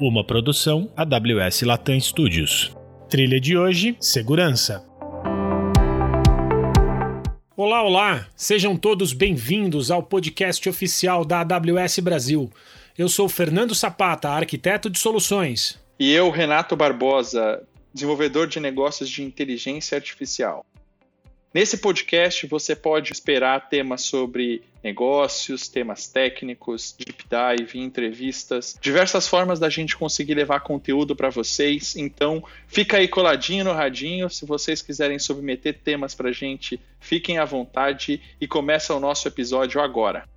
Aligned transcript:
Uma 0.00 0.22
produção 0.22 0.88
AWS 0.96 1.62
Latam 1.62 1.98
Studios. 1.98 2.72
Trilha 3.10 3.40
de 3.40 3.58
hoje: 3.58 3.96
Segurança. 4.00 4.86
Olá, 7.56 7.82
olá! 7.82 8.28
Sejam 8.36 8.76
todos 8.76 9.12
bem-vindos 9.12 9.90
ao 9.90 10.00
podcast 10.00 10.68
oficial 10.68 11.24
da 11.24 11.40
AWS 11.40 11.98
Brasil. 11.98 12.48
Eu 12.96 13.08
sou 13.08 13.28
Fernando 13.28 13.74
Sapata, 13.74 14.28
arquiteto 14.28 14.88
de 14.88 15.00
soluções. 15.00 15.76
E 15.98 16.12
eu, 16.12 16.30
Renato 16.30 16.76
Barbosa, 16.76 17.60
desenvolvedor 17.92 18.46
de 18.46 18.60
negócios 18.60 19.10
de 19.10 19.24
inteligência 19.24 19.96
artificial. 19.96 20.64
Nesse 21.52 21.78
podcast 21.78 22.46
você 22.46 22.76
pode 22.76 23.10
esperar 23.10 23.68
temas 23.68 24.02
sobre 24.02 24.62
negócios, 24.84 25.66
temas 25.66 26.06
técnicos, 26.06 26.94
deep 26.98 27.24
dive, 27.24 27.78
entrevistas, 27.78 28.78
diversas 28.80 29.26
formas 29.26 29.58
da 29.58 29.70
gente 29.70 29.96
conseguir 29.96 30.34
levar 30.34 30.60
conteúdo 30.60 31.16
para 31.16 31.30
vocês. 31.30 31.96
Então, 31.96 32.44
fica 32.66 32.98
aí 32.98 33.08
coladinho 33.08 33.64
no 33.64 33.72
radinho. 33.72 34.28
Se 34.28 34.44
vocês 34.44 34.82
quiserem 34.82 35.18
submeter 35.18 35.78
temas 35.82 36.14
para 36.14 36.30
gente, 36.32 36.78
fiquem 37.00 37.38
à 37.38 37.44
vontade 37.44 38.20
e 38.40 38.46
começa 38.46 38.94
o 38.94 39.00
nosso 39.00 39.26
episódio 39.26 39.80
agora. 39.80 40.28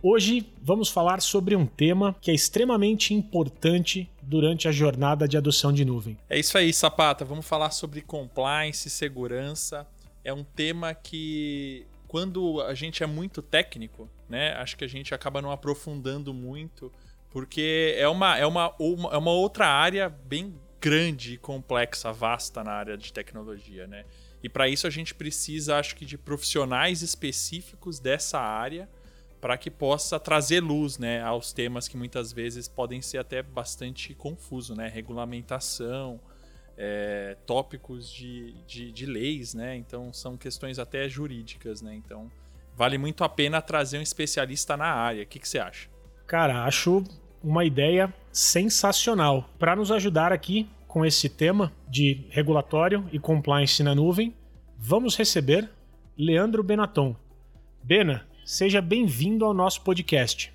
Hoje 0.00 0.46
vamos 0.62 0.88
falar 0.88 1.20
sobre 1.20 1.56
um 1.56 1.66
tema 1.66 2.14
que 2.20 2.30
é 2.30 2.34
extremamente 2.34 3.12
importante 3.12 4.08
durante 4.22 4.68
a 4.68 4.72
jornada 4.72 5.26
de 5.26 5.36
adoção 5.36 5.72
de 5.72 5.84
nuvem. 5.84 6.16
É 6.30 6.38
isso 6.38 6.56
aí, 6.56 6.72
Sapata. 6.72 7.24
Vamos 7.24 7.46
falar 7.46 7.72
sobre 7.72 8.00
compliance, 8.00 8.88
segurança. 8.88 9.84
É 10.24 10.32
um 10.32 10.44
tema 10.44 10.94
que, 10.94 11.84
quando 12.06 12.60
a 12.62 12.74
gente 12.74 13.02
é 13.02 13.06
muito 13.06 13.42
técnico, 13.42 14.08
né, 14.28 14.52
acho 14.52 14.76
que 14.76 14.84
a 14.84 14.88
gente 14.88 15.12
acaba 15.14 15.42
não 15.42 15.50
aprofundando 15.50 16.32
muito, 16.32 16.92
porque 17.28 17.96
é 17.98 18.06
uma, 18.08 18.38
é 18.38 18.46
uma, 18.46 18.72
uma, 18.78 19.10
é 19.12 19.16
uma 19.16 19.32
outra 19.32 19.66
área 19.66 20.08
bem 20.08 20.54
grande 20.80 21.34
e 21.34 21.38
complexa, 21.38 22.12
vasta 22.12 22.62
na 22.62 22.70
área 22.70 22.96
de 22.96 23.12
tecnologia, 23.12 23.88
né? 23.88 24.04
E 24.44 24.48
para 24.48 24.68
isso 24.68 24.86
a 24.86 24.90
gente 24.90 25.12
precisa, 25.12 25.76
acho 25.76 25.96
que, 25.96 26.04
de 26.04 26.16
profissionais 26.16 27.02
específicos 27.02 27.98
dessa 27.98 28.38
área 28.38 28.88
para 29.40 29.56
que 29.56 29.70
possa 29.70 30.18
trazer 30.18 30.60
luz 30.60 30.98
né, 30.98 31.22
aos 31.22 31.52
temas 31.52 31.86
que 31.88 31.96
muitas 31.96 32.32
vezes 32.32 32.68
podem 32.68 33.00
ser 33.00 33.18
até 33.18 33.42
bastante 33.42 34.14
confuso, 34.14 34.74
né? 34.74 34.88
Regulamentação, 34.88 36.20
é, 36.76 37.36
tópicos 37.46 38.10
de, 38.12 38.52
de, 38.66 38.92
de, 38.92 39.06
leis, 39.06 39.54
né? 39.54 39.76
Então 39.76 40.12
são 40.12 40.36
questões 40.36 40.78
até 40.78 41.08
jurídicas, 41.08 41.82
né? 41.82 41.94
Então 41.94 42.30
vale 42.76 42.98
muito 42.98 43.24
a 43.24 43.28
pena 43.28 43.60
trazer 43.60 43.98
um 43.98 44.02
especialista 44.02 44.76
na 44.76 44.86
área. 44.86 45.24
O 45.24 45.26
que, 45.26 45.38
que 45.38 45.48
você 45.48 45.58
acha? 45.58 45.88
Cara, 46.26 46.64
acho 46.64 47.02
uma 47.42 47.64
ideia 47.64 48.12
sensacional. 48.32 49.48
Para 49.58 49.74
nos 49.74 49.90
ajudar 49.90 50.32
aqui 50.32 50.68
com 50.86 51.04
esse 51.04 51.28
tema 51.28 51.72
de 51.88 52.24
regulatório 52.30 53.08
e 53.12 53.18
compliance 53.18 53.82
na 53.82 53.94
nuvem, 53.94 54.34
vamos 54.76 55.16
receber 55.16 55.68
Leandro 56.16 56.62
Benaton. 56.62 57.16
Bena, 57.82 58.27
Seja 58.50 58.80
bem-vindo 58.80 59.44
ao 59.44 59.52
nosso 59.52 59.82
podcast. 59.82 60.50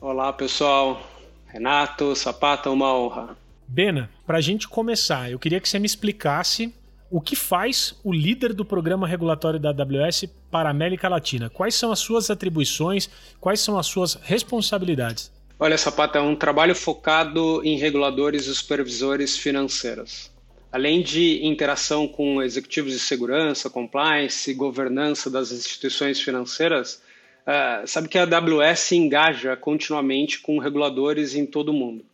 Olá, 0.00 0.32
pessoal. 0.32 1.04
Renato, 1.48 2.14
Sapata, 2.14 2.70
uma 2.70 2.96
honra. 2.96 3.36
Bena, 3.66 4.08
para 4.24 4.38
a 4.38 4.40
gente 4.40 4.68
começar, 4.68 5.28
eu 5.28 5.40
queria 5.40 5.58
que 5.58 5.68
você 5.68 5.76
me 5.80 5.84
explicasse 5.84 6.72
o 7.10 7.20
que 7.20 7.34
faz 7.34 7.98
o 8.04 8.12
líder 8.12 8.52
do 8.52 8.64
programa 8.64 9.08
regulatório 9.08 9.58
da 9.58 9.70
AWS 9.70 10.26
para 10.52 10.68
a 10.68 10.70
América 10.70 11.08
Latina. 11.08 11.50
Quais 11.50 11.74
são 11.74 11.90
as 11.90 11.98
suas 11.98 12.30
atribuições, 12.30 13.10
quais 13.40 13.58
são 13.58 13.76
as 13.76 13.86
suas 13.86 14.14
responsabilidades? 14.22 15.32
Olha, 15.58 15.76
Sapata, 15.76 16.20
é 16.20 16.22
um 16.22 16.36
trabalho 16.36 16.76
focado 16.76 17.60
em 17.64 17.76
reguladores 17.76 18.46
e 18.46 18.54
supervisores 18.54 19.36
financeiros. 19.36 20.30
Além 20.70 21.02
de 21.02 21.44
interação 21.44 22.06
com 22.06 22.40
executivos 22.40 22.92
de 22.92 23.00
segurança, 23.00 23.68
compliance 23.68 24.48
e 24.48 24.54
governança 24.54 25.28
das 25.28 25.50
instituições 25.50 26.20
financeiras, 26.20 27.02
Uh, 27.42 27.86
sabe 27.86 28.08
que 28.08 28.18
a 28.18 28.22
AWS 28.22 28.92
engaja 28.92 29.56
continuamente 29.56 30.40
com 30.40 30.58
reguladores 30.58 31.34
em 31.34 31.44
todo 31.44 31.70
o 31.70 31.74
mundo. 31.74 32.04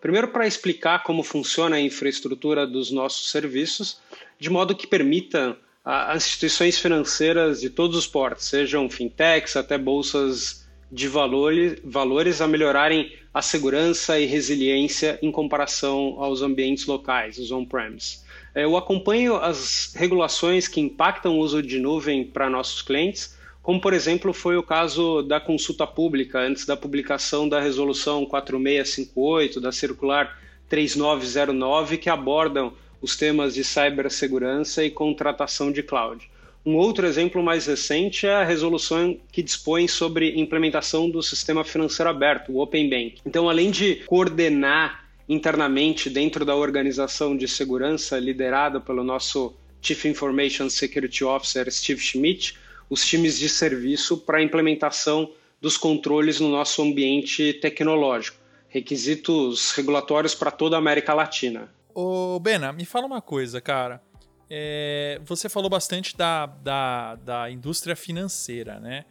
Primeiro, 0.00 0.28
para 0.28 0.46
explicar 0.46 1.02
como 1.02 1.22
funciona 1.22 1.76
a 1.76 1.80
infraestrutura 1.80 2.66
dos 2.66 2.92
nossos 2.92 3.30
serviços, 3.30 4.00
de 4.38 4.48
modo 4.48 4.76
que 4.76 4.86
permita 4.86 5.56
as 5.84 6.26
instituições 6.26 6.78
financeiras 6.78 7.60
de 7.60 7.70
todos 7.70 7.96
os 7.96 8.06
portos, 8.06 8.46
sejam 8.46 8.90
fintechs 8.90 9.56
até 9.56 9.78
bolsas 9.78 10.66
de 10.90 11.08
valores, 11.08 11.80
valores, 11.84 12.40
a 12.40 12.46
melhorarem 12.46 13.12
a 13.32 13.42
segurança 13.42 14.18
e 14.18 14.26
resiliência 14.26 15.18
em 15.22 15.30
comparação 15.30 16.16
aos 16.18 16.42
ambientes 16.42 16.86
locais, 16.86 17.38
os 17.38 17.50
on-premise. 17.50 18.20
Eu 18.54 18.76
acompanho 18.76 19.36
as 19.36 19.92
regulações 19.94 20.66
que 20.66 20.80
impactam 20.80 21.36
o 21.36 21.40
uso 21.40 21.62
de 21.62 21.78
nuvem 21.78 22.24
para 22.24 22.48
nossos 22.48 22.82
clientes 22.82 23.36
como 23.66 23.80
por 23.80 23.92
exemplo 23.92 24.32
foi 24.32 24.56
o 24.56 24.62
caso 24.62 25.22
da 25.22 25.40
consulta 25.40 25.84
pública 25.84 26.38
antes 26.38 26.64
da 26.64 26.76
publicação 26.76 27.48
da 27.48 27.60
resolução 27.60 28.24
4658 28.24 29.60
da 29.60 29.72
circular 29.72 30.38
3909 30.68 31.98
que 31.98 32.08
abordam 32.08 32.72
os 33.02 33.16
temas 33.16 33.56
de 33.56 33.64
cibersegurança 33.64 34.84
e 34.84 34.90
contratação 34.90 35.72
de 35.72 35.82
cloud. 35.82 36.30
Um 36.64 36.76
outro 36.76 37.08
exemplo 37.08 37.42
mais 37.42 37.66
recente 37.66 38.24
é 38.24 38.34
a 38.34 38.44
resolução 38.44 39.18
que 39.32 39.42
dispõe 39.42 39.88
sobre 39.88 40.38
implementação 40.38 41.10
do 41.10 41.20
sistema 41.20 41.64
financeiro 41.64 42.08
aberto, 42.08 42.52
o 42.52 42.60
Open 42.60 42.88
Bank. 42.88 43.16
Então, 43.26 43.48
além 43.48 43.72
de 43.72 43.96
coordenar 44.06 45.06
internamente 45.28 46.08
dentro 46.08 46.44
da 46.44 46.54
organização 46.54 47.36
de 47.36 47.48
segurança 47.48 48.16
liderada 48.16 48.78
pelo 48.78 49.02
nosso 49.02 49.56
Chief 49.82 50.04
Information 50.04 50.70
Security 50.70 51.24
Officer 51.24 51.68
Steve 51.72 52.00
Schmidt, 52.00 52.54
os 52.88 53.04
times 53.04 53.38
de 53.38 53.48
serviço 53.48 54.18
para 54.18 54.38
a 54.38 54.42
implementação 54.42 55.32
dos 55.60 55.76
controles 55.76 56.40
no 56.40 56.48
nosso 56.48 56.82
ambiente 56.82 57.54
tecnológico. 57.54 58.38
Requisitos 58.68 59.72
regulatórios 59.72 60.34
para 60.34 60.50
toda 60.50 60.76
a 60.76 60.78
América 60.78 61.14
Latina. 61.14 61.68
Ô, 61.94 62.38
Bena, 62.38 62.72
me 62.72 62.84
fala 62.84 63.06
uma 63.06 63.22
coisa, 63.22 63.60
cara. 63.60 64.02
É, 64.50 65.20
você 65.24 65.48
falou 65.48 65.68
bastante 65.68 66.16
da, 66.16 66.46
da, 66.46 67.14
da 67.16 67.50
indústria 67.50 67.96
financeira, 67.96 68.78
né? 68.78 69.04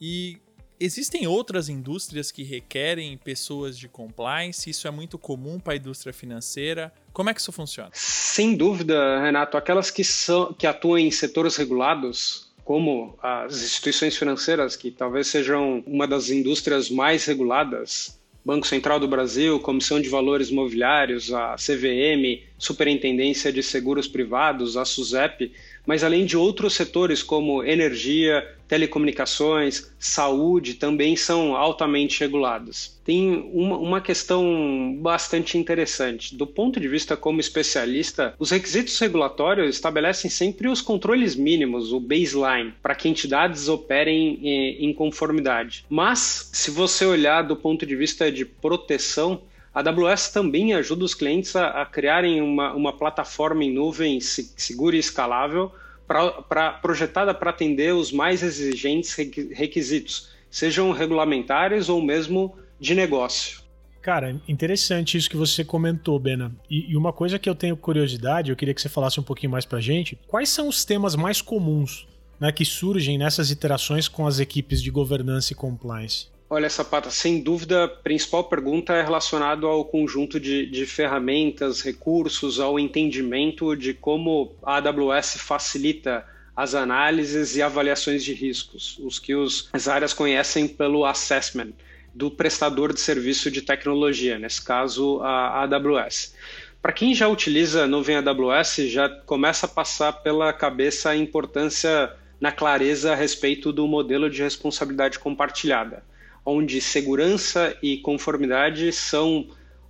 E 0.00 0.38
existem 0.80 1.26
outras 1.26 1.68
indústrias 1.68 2.32
que 2.32 2.42
requerem 2.42 3.16
pessoas 3.18 3.78
de 3.78 3.86
compliance? 3.88 4.70
Isso 4.70 4.88
é 4.88 4.90
muito 4.90 5.18
comum 5.18 5.60
para 5.60 5.74
a 5.74 5.76
indústria 5.76 6.12
financeira? 6.12 6.92
Como 7.12 7.28
é 7.28 7.34
que 7.34 7.40
isso 7.40 7.52
funciona? 7.52 7.90
Sem 7.92 8.56
dúvida, 8.56 9.20
Renato. 9.20 9.56
Aquelas 9.56 9.90
que, 9.90 10.02
são, 10.02 10.52
que 10.54 10.66
atuam 10.66 10.98
em 10.98 11.10
setores 11.10 11.56
regulados, 11.56 12.49
como 12.64 13.18
as 13.22 13.62
instituições 13.62 14.16
financeiras, 14.16 14.76
que 14.76 14.90
talvez 14.90 15.26
sejam 15.26 15.82
uma 15.86 16.06
das 16.06 16.30
indústrias 16.30 16.90
mais 16.90 17.24
reguladas, 17.24 18.18
Banco 18.44 18.66
Central 18.66 18.98
do 18.98 19.08
Brasil, 19.08 19.60
Comissão 19.60 20.00
de 20.00 20.08
Valores 20.08 20.50
Mobiliários, 20.50 21.32
a 21.32 21.56
CVM, 21.56 22.42
Superintendência 22.60 23.50
de 23.50 23.62
Seguros 23.62 24.06
Privados, 24.06 24.76
a 24.76 24.84
SUSEP, 24.84 25.50
mas 25.86 26.04
além 26.04 26.26
de 26.26 26.36
outros 26.36 26.74
setores 26.74 27.22
como 27.22 27.64
energia, 27.64 28.46
telecomunicações, 28.68 29.90
saúde, 29.98 30.74
também 30.74 31.16
são 31.16 31.56
altamente 31.56 32.20
regulados. 32.20 33.00
Tem 33.02 33.50
uma, 33.52 33.78
uma 33.78 34.00
questão 34.00 34.96
bastante 35.00 35.56
interessante. 35.56 36.36
Do 36.36 36.46
ponto 36.46 36.78
de 36.78 36.86
vista 36.86 37.16
como 37.16 37.40
especialista, 37.40 38.34
os 38.38 38.50
requisitos 38.50 38.96
regulatórios 38.98 39.74
estabelecem 39.74 40.30
sempre 40.30 40.68
os 40.68 40.82
controles 40.82 41.34
mínimos, 41.34 41.92
o 41.92 41.98
baseline, 41.98 42.74
para 42.82 42.94
que 42.94 43.08
entidades 43.08 43.68
operem 43.68 44.38
em, 44.42 44.90
em 44.90 44.92
conformidade. 44.92 45.84
Mas, 45.88 46.50
se 46.52 46.70
você 46.70 47.06
olhar 47.06 47.42
do 47.42 47.56
ponto 47.56 47.86
de 47.86 47.96
vista 47.96 48.30
de 48.30 48.44
proteção, 48.44 49.42
a 49.74 49.80
AWS 49.80 50.30
também 50.30 50.74
ajuda 50.74 51.04
os 51.04 51.14
clientes 51.14 51.54
a, 51.54 51.82
a 51.82 51.86
criarem 51.86 52.40
uma, 52.40 52.72
uma 52.74 52.92
plataforma 52.92 53.64
em 53.64 53.72
nuvem 53.72 54.20
segura 54.20 54.96
e 54.96 54.98
escalável 54.98 55.72
pra, 56.06 56.30
pra, 56.42 56.72
projetada 56.72 57.32
para 57.32 57.50
atender 57.50 57.94
os 57.94 58.10
mais 58.10 58.42
exigentes 58.42 59.14
requisitos, 59.52 60.30
sejam 60.50 60.90
regulamentares 60.90 61.88
ou 61.88 62.02
mesmo 62.02 62.56
de 62.80 62.94
negócio. 62.96 63.60
Cara, 64.02 64.40
interessante 64.48 65.16
isso 65.16 65.30
que 65.30 65.36
você 65.36 65.62
comentou, 65.62 66.18
Bena. 66.18 66.52
E, 66.68 66.90
e, 66.90 66.96
uma 66.96 67.12
coisa 67.12 67.38
que 67.38 67.48
eu 67.48 67.54
tenho 67.54 67.76
curiosidade, 67.76 68.50
eu 68.50 68.56
queria 68.56 68.74
que 68.74 68.80
você 68.80 68.88
falasse 68.88 69.20
um 69.20 69.22
pouquinho 69.22 69.52
mais 69.52 69.66
pra 69.66 69.78
gente. 69.78 70.18
Quais 70.26 70.48
são 70.48 70.68
os 70.68 70.84
temas 70.84 71.14
mais 71.14 71.42
comuns 71.42 72.08
né, 72.40 72.50
que 72.50 72.64
surgem 72.64 73.18
nessas 73.18 73.50
iterações 73.50 74.08
com 74.08 74.26
as 74.26 74.40
equipes 74.40 74.82
de 74.82 74.90
governança 74.90 75.52
e 75.52 75.56
compliance? 75.56 76.28
Olha, 76.52 76.68
Sapata, 76.68 77.12
sem 77.12 77.40
dúvida, 77.40 77.84
a 77.84 77.88
principal 77.88 78.42
pergunta 78.42 78.92
é 78.92 79.02
relacionada 79.02 79.68
ao 79.68 79.84
conjunto 79.84 80.40
de, 80.40 80.66
de, 80.66 80.84
ferramentas, 80.84 81.80
recursos, 81.80 82.58
ao 82.58 82.76
entendimento 82.76 83.76
de 83.76 83.94
como 83.94 84.52
a 84.60 84.78
AWS 84.78 85.36
facilita 85.36 86.26
as 86.56 86.74
análises 86.74 87.54
e 87.54 87.62
avaliações 87.62 88.24
de 88.24 88.34
riscos, 88.34 88.98
os 88.98 89.20
que 89.20 89.32
os, 89.32 89.68
as 89.72 89.86
áreas 89.86 90.12
conhecem 90.12 90.66
pelo 90.66 91.04
assessment. 91.04 91.72
do 92.12 92.28
prestador 92.28 92.92
de 92.92 92.98
serviço 92.98 93.48
de 93.48 93.62
tecnologia, 93.62 94.36
nesse 94.36 94.60
caso 94.60 95.20
a 95.22 95.62
AWS. 95.62 96.34
Para 96.82 96.92
quem 96.92 97.14
já 97.14 97.28
utiliza 97.28 97.84
a 97.84 97.86
nuvem 97.86 98.16
AWS, 98.16 98.88
já 98.88 99.08
começa 99.08 99.66
a 99.66 99.68
passar 99.68 100.14
pela 100.14 100.52
cabeça 100.52 101.10
a 101.10 101.16
importância 101.16 102.12
na 102.40 102.50
clareza 102.50 103.12
a 103.12 103.14
respeito 103.14 103.72
do 103.72 103.86
modelo 103.86 104.28
de 104.28 104.42
responsabilidade 104.42 105.20
compartilhada, 105.20 106.02
onde 106.44 106.80
segurança 106.80 107.76
e 107.82 107.98
conformidade 107.98 108.92
são 108.92 109.46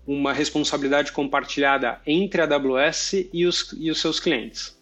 uma 0.06 0.32
responsabilidade 0.32 1.12
compartilhada 1.12 2.00
entre 2.06 2.42
a 2.42 2.44
AWS 2.44 3.26
e 3.32 3.46
os, 3.46 3.74
e 3.78 3.90
os 3.90 4.00
seus 4.00 4.18
clientes. 4.18 4.76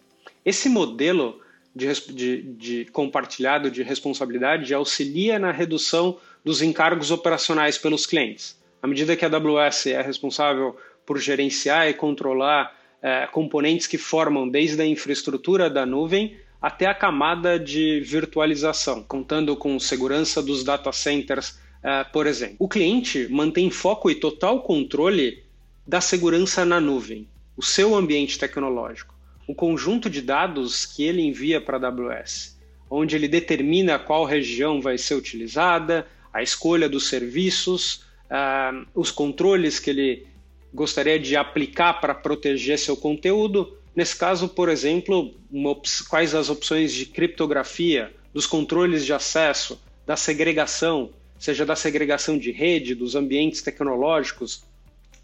Esse 0.44 0.68
modelo 0.68 1.40
de, 1.74 1.92
de, 2.12 2.42
de 2.42 2.84
compartilhado 2.86 3.70
de 3.70 3.82
responsabilidade 3.82 4.72
auxilia 4.72 5.38
na 5.38 5.52
redução 5.52 6.18
dos 6.44 6.62
encargos 6.62 7.10
operacionais 7.10 7.76
pelos 7.76 8.06
clientes. 8.06 8.58
À 8.82 8.86
medida 8.86 9.16
que 9.16 9.24
a 9.24 9.28
AWS 9.28 9.86
é 9.88 10.00
responsável 10.00 10.76
por 11.04 11.18
gerenciar 11.18 11.88
e 11.88 11.94
controlar 11.94 12.74
é, 13.02 13.26
componentes 13.26 13.86
que 13.86 13.98
formam 13.98 14.48
desde 14.48 14.80
a 14.80 14.86
infraestrutura 14.86 15.68
da 15.68 15.84
nuvem 15.84 16.36
até 16.60 16.86
a 16.86 16.94
camada 16.94 17.58
de 17.58 18.00
virtualização, 18.00 19.02
contando 19.02 19.56
com 19.56 19.78
segurança 19.78 20.42
dos 20.42 20.64
data 20.64 20.90
centers, 20.92 21.58
é, 21.82 22.04
por 22.04 22.26
exemplo. 22.26 22.56
O 22.58 22.68
cliente 22.68 23.28
mantém 23.30 23.70
foco 23.70 24.10
e 24.10 24.14
total 24.14 24.62
controle 24.62 25.44
da 25.86 26.00
segurança 26.00 26.64
na 26.64 26.80
nuvem, 26.80 27.28
o 27.56 27.62
seu 27.62 27.94
ambiente 27.94 28.38
tecnológico, 28.38 29.14
o 29.46 29.54
conjunto 29.54 30.10
de 30.10 30.20
dados 30.20 30.84
que 30.84 31.02
ele 31.04 31.22
envia 31.22 31.60
para 31.60 31.78
a 31.78 31.88
AWS, 31.88 32.58
onde 32.90 33.16
ele 33.16 33.28
determina 33.28 33.98
qual 33.98 34.24
região 34.24 34.80
vai 34.80 34.98
ser 34.98 35.14
utilizada, 35.14 36.06
a 36.32 36.42
escolha 36.42 36.88
dos 36.88 37.08
serviços, 37.08 38.04
uh, 38.26 38.86
os 38.94 39.10
controles 39.10 39.78
que 39.78 39.90
ele 39.90 40.26
gostaria 40.72 41.18
de 41.18 41.36
aplicar 41.36 41.94
para 41.94 42.14
proteger 42.14 42.78
seu 42.78 42.96
conteúdo. 42.96 43.77
Nesse 43.98 44.14
caso, 44.14 44.48
por 44.48 44.68
exemplo, 44.68 45.34
quais 46.08 46.32
as 46.32 46.48
opções 46.48 46.92
de 46.92 47.04
criptografia, 47.04 48.14
dos 48.32 48.46
controles 48.46 49.04
de 49.04 49.12
acesso, 49.12 49.76
da 50.06 50.14
segregação, 50.14 51.10
seja 51.36 51.66
da 51.66 51.74
segregação 51.74 52.38
de 52.38 52.52
rede, 52.52 52.94
dos 52.94 53.16
ambientes 53.16 53.60
tecnológicos, 53.60 54.62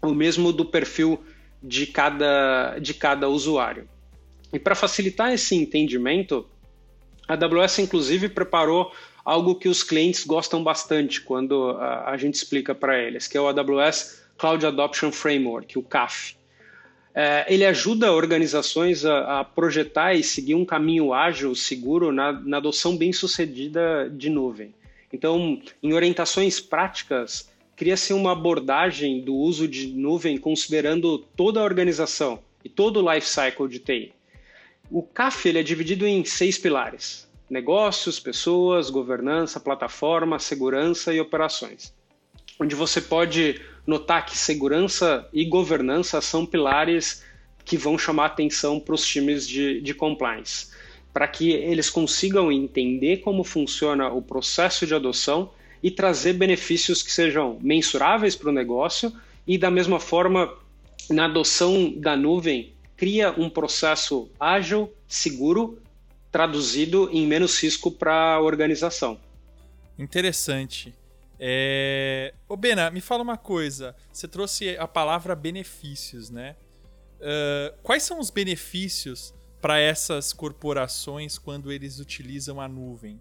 ou 0.01 0.13
mesmo 0.13 0.51
do 0.51 0.65
perfil 0.65 1.23
de 1.63 1.87
cada, 1.87 2.77
de 2.77 2.93
cada 2.93 3.29
usuário. 3.29 3.87
E 4.51 4.59
para 4.59 4.75
facilitar 4.75 5.31
esse 5.31 5.55
entendimento, 5.55 6.45
a 7.29 7.35
AWS 7.35 7.79
inclusive 7.79 8.27
preparou 8.27 8.91
algo 9.23 9.55
que 9.55 9.69
os 9.69 9.83
clientes 9.83 10.25
gostam 10.25 10.61
bastante 10.61 11.21
quando 11.21 11.69
a, 11.79 12.09
a 12.09 12.17
gente 12.17 12.33
explica 12.33 12.75
para 12.75 13.01
eles, 13.01 13.25
que 13.25 13.37
é 13.37 13.39
o 13.39 13.47
AWS 13.47 14.21
Cloud 14.37 14.65
Adoption 14.65 15.13
Framework, 15.13 15.79
o 15.79 15.81
CAF. 15.81 16.35
É, 17.17 17.45
ele 17.47 17.63
ajuda 17.63 18.11
organizações 18.11 19.05
a, 19.05 19.39
a, 19.39 19.43
projetar 19.45 20.13
e 20.13 20.21
seguir 20.21 20.53
um 20.53 20.65
caminho 20.65 21.13
ágil, 21.13 21.55
seguro, 21.55 22.11
na, 22.11 22.33
na 22.33 22.57
adoção 22.57 22.97
bem-sucedida 22.97 24.09
de 24.09 24.29
nuvem. 24.29 24.75
Então, 25.13 25.61
em 25.81 25.93
orientações 25.93 26.59
práticas, 26.59 27.49
cria-se 27.73 28.11
uma 28.11 28.33
abordagem 28.33 29.21
do 29.21 29.33
uso 29.33 29.65
de 29.65 29.87
nuvem 29.87 30.37
considerando 30.37 31.19
toda 31.37 31.61
a 31.61 31.63
organização 31.63 32.39
e 32.65 32.67
todo 32.67 33.01
o 33.01 33.13
life 33.13 33.27
cycle 33.27 33.69
de 33.69 33.79
TI. 33.79 34.13
O 34.91 35.01
CAF 35.01 35.47
ele 35.47 35.59
é 35.59 35.63
dividido 35.63 36.05
em 36.05 36.25
seis 36.25 36.57
pilares: 36.57 37.29
negócios, 37.49 38.19
pessoas, 38.19 38.89
governança, 38.89 39.57
plataforma, 39.57 40.37
segurança 40.37 41.13
e 41.13 41.21
operações. 41.21 41.93
Onde 42.59 42.75
você 42.75 42.99
pode 42.99 43.61
notar 43.85 44.25
que 44.25 44.37
segurança 44.37 45.27
e 45.31 45.45
governança 45.45 46.19
são 46.21 46.45
pilares 46.45 47.23
que 47.63 47.77
vão 47.77 47.97
chamar 47.97 48.27
atenção 48.27 48.79
para 48.79 48.95
os 48.95 49.05
times 49.05 49.47
de, 49.47 49.81
de 49.81 49.93
compliance, 49.93 50.67
para 51.13 51.27
que 51.27 51.51
eles 51.51 51.89
consigam 51.89 52.51
entender 52.51 53.17
como 53.17 53.43
funciona 53.43 54.09
o 54.09 54.21
processo 54.21 54.85
de 54.85 54.93
adoção 54.93 55.51
e 55.81 55.89
trazer 55.91 56.33
benefícios 56.33 57.01
que 57.01 57.11
sejam 57.11 57.59
mensuráveis 57.61 58.35
para 58.35 58.49
o 58.49 58.53
negócio 58.53 59.13
e, 59.47 59.57
da 59.57 59.69
mesma 59.69 59.99
forma, 59.99 60.53
na 61.09 61.25
adoção 61.25 61.91
da 61.95 62.15
nuvem, 62.15 62.73
cria 62.97 63.33
um 63.37 63.49
processo 63.49 64.29
ágil, 64.39 64.91
seguro, 65.07 65.79
traduzido 66.31 67.09
em 67.11 67.25
menos 67.25 67.61
risco 67.61 67.91
para 67.91 68.33
a 68.33 68.41
organização. 68.41 69.19
Interessante. 69.97 70.93
É... 71.39 72.33
Ô 72.47 72.55
Bena, 72.55 72.89
me 72.89 73.01
fala 73.01 73.23
uma 73.23 73.37
coisa. 73.37 73.95
Você 74.11 74.27
trouxe 74.27 74.77
a 74.77 74.87
palavra 74.87 75.35
benefícios, 75.35 76.29
né? 76.29 76.55
Uh, 77.19 77.75
quais 77.81 78.03
são 78.03 78.19
os 78.19 78.29
benefícios 78.29 79.33
para 79.61 79.79
essas 79.79 80.31
corporações 80.31 81.37
quando 81.37 81.71
eles 81.71 81.99
utilizam 81.99 82.61
a 82.61 82.67
nuvem, 82.67 83.19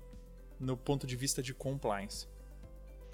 no 0.61 0.77
ponto 0.77 1.07
de 1.07 1.17
vista 1.17 1.43
de 1.43 1.55
compliance? 1.55 2.27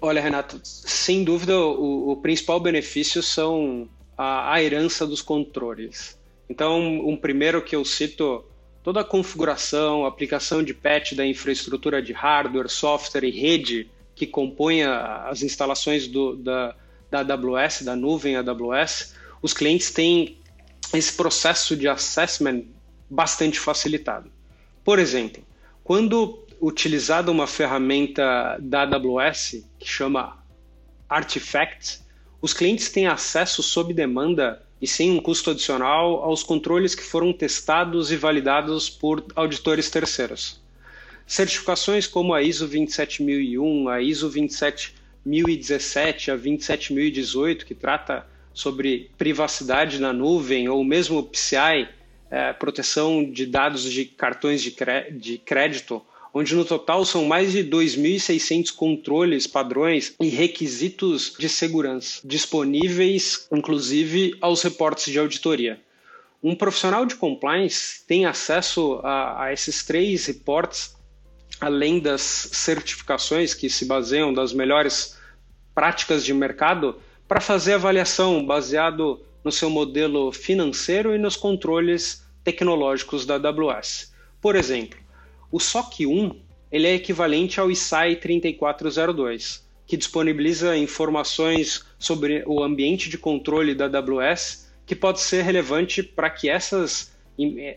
Olha, 0.01 0.19
Renato, 0.19 0.59
sem 0.63 1.23
dúvida 1.23 1.57
o, 1.57 2.11
o 2.11 2.17
principal 2.17 2.59
benefício 2.59 3.21
são 3.21 3.87
a, 4.17 4.55
a, 4.55 4.63
herança 4.63 5.05
dos 5.05 5.21
controles. 5.21 6.19
Então, 6.49 7.07
um 7.07 7.15
primeiro 7.15 7.61
que 7.61 7.75
eu 7.75 7.85
cito, 7.85 8.43
toda 8.83 9.01
a 9.01 9.05
configuração, 9.05 10.05
aplicação 10.05 10.63
de 10.63 10.73
patch 10.73 11.13
da 11.13 11.25
infraestrutura 11.25 12.01
de 12.01 12.11
hardware, 12.11 12.67
software 12.67 13.23
e 13.23 13.31
rede 13.31 13.89
que 14.21 14.27
compõem 14.27 14.83
as 14.83 15.41
instalações 15.41 16.07
do, 16.07 16.35
da, 16.35 16.75
da 17.09 17.21
AWS, 17.21 17.81
da 17.81 17.95
nuvem 17.95 18.35
AWS, 18.35 19.15
os 19.41 19.51
clientes 19.51 19.89
têm 19.89 20.37
esse 20.93 21.13
processo 21.13 21.75
de 21.75 21.87
assessment 21.87 22.65
bastante 23.09 23.59
facilitado. 23.59 24.31
Por 24.83 24.99
exemplo, 24.99 25.43
quando 25.83 26.45
utilizada 26.61 27.31
uma 27.31 27.47
ferramenta 27.47 28.59
da 28.59 28.83
AWS 28.83 29.65
que 29.79 29.87
chama 29.87 30.37
Artifact, 31.09 32.01
os 32.39 32.53
clientes 32.53 32.89
têm 32.89 33.07
acesso 33.07 33.63
sob 33.63 33.91
demanda 33.91 34.61
e 34.79 34.85
sem 34.85 35.09
um 35.09 35.19
custo 35.19 35.49
adicional 35.49 36.23
aos 36.23 36.43
controles 36.43 36.93
que 36.93 37.01
foram 37.03 37.33
testados 37.33 38.11
e 38.11 38.17
validados 38.17 38.87
por 38.87 39.25
auditores 39.35 39.89
terceiros. 39.89 40.60
Certificações 41.25 42.07
como 42.07 42.33
a 42.33 42.41
ISO 42.41 42.67
27001, 42.67 43.89
a 43.89 44.01
ISO 44.01 44.29
27017, 44.29 46.31
a 46.31 46.35
27018, 46.35 47.65
que 47.65 47.75
trata 47.75 48.25
sobre 48.53 49.09
privacidade 49.17 49.99
na 49.99 50.11
nuvem, 50.11 50.67
ou 50.67 50.83
mesmo 50.83 51.19
o 51.19 51.23
PCI, 51.23 51.87
é, 52.29 52.53
proteção 52.53 53.23
de 53.23 53.45
dados 53.45 53.83
de 53.83 54.05
cartões 54.05 54.61
de, 54.61 54.75
de 55.11 55.37
crédito, 55.37 56.01
onde 56.33 56.55
no 56.55 56.63
total 56.63 57.03
são 57.03 57.25
mais 57.25 57.51
de 57.51 57.63
2.600 57.63 58.73
controles, 58.73 59.47
padrões 59.47 60.15
e 60.19 60.29
requisitos 60.29 61.35
de 61.37 61.49
segurança 61.49 62.21
disponíveis, 62.23 63.47
inclusive 63.51 64.35
aos 64.39 64.61
reportes 64.61 65.11
de 65.11 65.19
auditoria. 65.19 65.79
Um 66.41 66.55
profissional 66.55 67.05
de 67.05 67.15
compliance 67.15 68.03
tem 68.07 68.25
acesso 68.25 68.99
a, 69.03 69.45
a 69.45 69.53
esses 69.53 69.83
três 69.83 70.25
reportes 70.25 70.95
além 71.61 71.99
das 71.99 72.21
certificações 72.21 73.53
que 73.53 73.69
se 73.69 73.85
baseiam 73.85 74.33
das 74.33 74.51
melhores 74.51 75.17
práticas 75.75 76.25
de 76.25 76.33
mercado, 76.33 76.99
para 77.27 77.39
fazer 77.39 77.73
avaliação 77.73 78.43
baseado 78.43 79.21
no 79.43 79.51
seu 79.51 79.69
modelo 79.69 80.31
financeiro 80.31 81.15
e 81.15 81.19
nos 81.19 81.37
controles 81.37 82.25
tecnológicos 82.43 83.25
da 83.25 83.35
AWS. 83.35 84.11
Por 84.41 84.55
exemplo, 84.55 84.99
o 85.51 85.59
SOC 85.59 86.07
1 86.07 86.41
ele 86.71 86.87
é 86.87 86.95
equivalente 86.95 87.59
ao 87.59 87.69
ISAI 87.69 88.15
3402, 88.15 89.63
que 89.85 89.97
disponibiliza 89.97 90.75
informações 90.75 91.85
sobre 91.99 92.43
o 92.47 92.63
ambiente 92.63 93.09
de 93.09 93.17
controle 93.17 93.75
da 93.75 93.85
AWS, 93.85 94.71
que 94.85 94.95
pode 94.95 95.19
ser 95.19 95.43
relevante 95.43 96.01
para 96.01 96.29
que 96.29 96.49
essas 96.49 97.11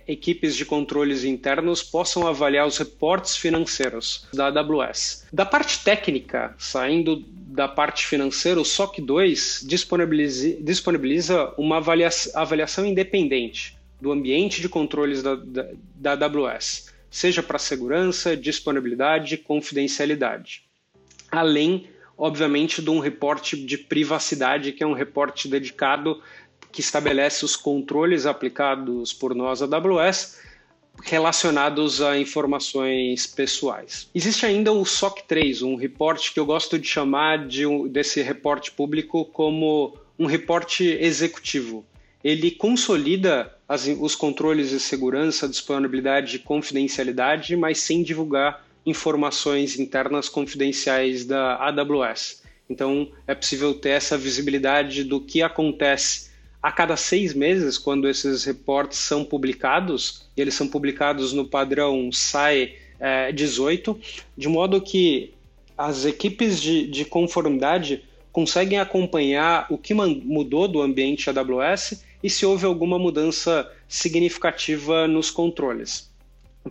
equipes 0.06 0.56
de 0.56 0.64
controles 0.64 1.25
internos 1.25 1.82
possam 1.82 2.26
avaliar 2.26 2.66
os 2.66 2.76
reportes 2.76 3.37
financeiros 3.37 4.26
da 4.32 4.49
AWS. 4.49 5.26
Da 5.32 5.46
parte 5.46 5.82
técnica, 5.82 6.54
saindo 6.58 7.25
da 7.54 7.68
parte 7.68 8.06
financeira, 8.06 8.61
o 8.61 8.64
SOC 8.64 9.00
2 9.00 9.64
disponibiliza, 9.66 10.56
disponibiliza 10.61 11.54
uma 11.56 11.76
avaliação, 11.76 12.32
avaliação, 12.34 12.84
independente 12.84 13.78
do 14.00 14.12
ambiente 14.12 14.61
de 14.61 14.68
controles 14.68 15.23
da, 15.23 15.37
da, 15.37 15.68
da 15.94 16.26
AWS, 16.26 16.92
seja 17.08 17.42
para 17.42 17.58
segurança, 17.58 18.37
disponibilidade 18.37 19.37
confidencialidade. 19.37 20.64
Além, 21.30 21.87
obviamente, 22.18 22.82
de 22.82 22.90
um 22.90 22.99
reporte 22.99 23.56
de 23.56 23.78
privacidade, 23.78 24.73
que 24.73 24.82
é 24.82 24.87
um 24.87 24.92
reporte 24.92 25.49
dedicado 25.49 26.20
que 26.75 26.81
estabelece 26.81 27.45
os 27.45 27.54
controles 27.54 28.26
aplicados 28.26 29.12
por 29.12 29.33
nós 29.33 29.62
AWS 29.62 30.40
relacionados 31.02 32.02
a 32.02 32.19
informações 32.19 33.26
pessoais. 33.26 34.09
Existe 34.12 34.45
ainda 34.45 34.73
o 34.73 34.85
SOC 34.85 35.23
3, 35.26 35.62
um 35.62 35.76
reporte 35.76 36.33
que 36.33 36.40
eu 36.40 36.45
gosto 36.45 36.76
de 36.76 36.87
chamar 36.87 37.47
de 37.47 37.64
desse 37.88 38.23
reporte 38.23 38.73
público 38.73 39.25
como 39.26 39.97
um 40.19 40.26
reporte 40.26 40.85
executivo. 40.85 41.85
Ele 42.23 42.50
consolida 42.50 43.54
as, 43.69 43.87
os 43.87 44.16
controles 44.16 44.71
de 44.71 44.81
segurança, 44.81 45.49
disponibilidade 45.49 46.37
e 46.37 46.38
confidencialidade, 46.40 47.57
mas 47.57 47.78
sem 47.78 48.02
divulgar 48.02 48.64
informações 48.85 49.78
internas 49.78 50.28
confidenciais 50.28 51.25
da 51.25 51.57
AWS. 51.57 52.43
Então, 52.69 53.11
é 53.26 53.35
possível 53.35 53.75
ter 53.75 53.90
essa 53.90 54.16
visibilidade 54.16 55.04
do 55.04 55.21
que 55.21 55.43
acontece 55.43 56.33
a 56.64 56.73
cada 56.73 56.97
seis 56.97 57.35
meses, 57.35 57.76
quando 57.76 58.09
esses 58.09 58.42
reportes 58.44 58.99
são 58.99 59.23
publicados, 59.23 60.23
e 60.35 60.40
eles 60.40 60.54
são 60.54 60.66
publicados 60.66 61.35
no 61.35 61.44
padrão 61.44 62.11
SAE 62.11 62.75
é, 62.99 63.30
18, 63.30 64.00
de 64.35 64.49
modo 64.49 64.80
que 64.80 65.35
as 65.76 66.06
equipes 66.06 66.59
de, 66.62 66.87
de 66.87 67.04
conformidade 67.04 68.02
conseguem 68.33 68.78
acompanhar 68.78 69.66
o 69.68 69.76
que 69.76 69.92
mudou 69.92 70.66
do 70.66 70.80
ambiente 70.80 71.28
AWS 71.28 72.02
e 72.23 72.30
se 72.30 72.47
houve 72.47 72.64
alguma 72.64 72.99
mudança 72.99 73.71
significativa 73.87 75.06
nos 75.06 75.30
controles, 75.30 76.11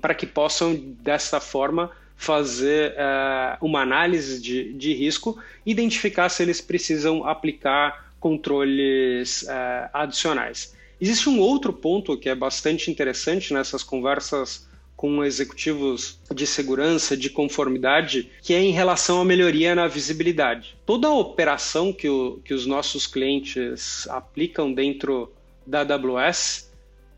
para 0.02 0.16
que 0.16 0.26
possam, 0.26 0.74
dessa 1.04 1.40
forma, 1.40 1.92
fazer 2.18 2.94
uh, 2.94 3.64
uma 3.64 3.82
análise 3.82 4.42
de, 4.42 4.74
de 4.74 4.92
risco, 4.92 5.38
identificar 5.64 6.30
se 6.30 6.42
eles 6.42 6.62
precisam 6.62 7.28
aplicar 7.28 8.12
controles 8.24 9.42
uh, 9.42 9.90
adicionais. 9.92 10.74
Existe 11.02 11.28
um 11.28 11.42
outro 11.42 11.74
ponto 11.74 12.18
que 12.18 12.30
é 12.30 12.34
bastante 12.34 12.90
interessante 12.90 13.54
nessas 13.54 13.84
conversas 13.84 14.66
com 14.96 15.22
executivos 15.26 16.18
de 16.34 16.48
segurança, 16.48 17.18
de 17.18 17.30
conformidade, 17.30 18.32
que 18.42 18.54
é 18.54 18.62
em 18.62 18.72
relação 18.72 19.20
à 19.20 19.26
melhoria 19.26 19.76
na 19.76 19.90
visibilidade. 19.90 20.78
Toda 20.86 21.10
a 21.10 21.14
operação 21.14 21.92
que, 21.92 22.08
o, 22.08 22.40
que 22.46 22.54
os 22.54 22.66
nossos 22.66 23.06
clientes 23.06 24.08
aplicam 24.08 24.72
dentro 24.72 25.34
da 25.68 25.82
AWS 25.82 26.72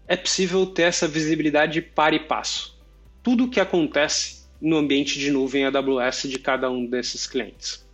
é 0.07 0.15
possível 0.15 0.65
ter 0.65 0.83
essa 0.83 1.07
visibilidade 1.07 1.83
para 1.83 2.15
e 2.15 2.19
passo. 2.19 2.75
Tudo 3.21 3.43
o 3.43 3.49
que 3.49 3.59
acontece 3.59 4.47
no 4.59 4.77
ambiente 4.77 5.19
de 5.19 5.29
nuvem 5.29 5.65
AWS 5.65 6.23
de 6.23 6.39
cada 6.39 6.71
um 6.71 6.83
desses 6.83 7.27
clientes. 7.27 7.85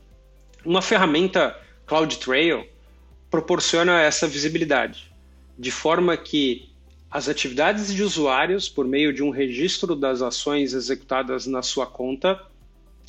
Uma 0.64 0.82
ferramenta 0.82 1.60
CloudTrail 1.86 2.71
proporciona 3.32 4.02
essa 4.02 4.28
visibilidade, 4.28 5.10
de 5.58 5.72
forma 5.72 6.18
que 6.18 6.70
as 7.10 7.30
atividades 7.30 7.94
de 7.94 8.04
usuários, 8.04 8.68
por 8.68 8.86
meio 8.86 9.14
de 9.14 9.24
um 9.24 9.30
registro 9.30 9.96
das 9.96 10.22
ações 10.22 10.74
executadas 10.74 11.48
na 11.48 11.62
sua 11.62 11.88
conta, 11.88 12.42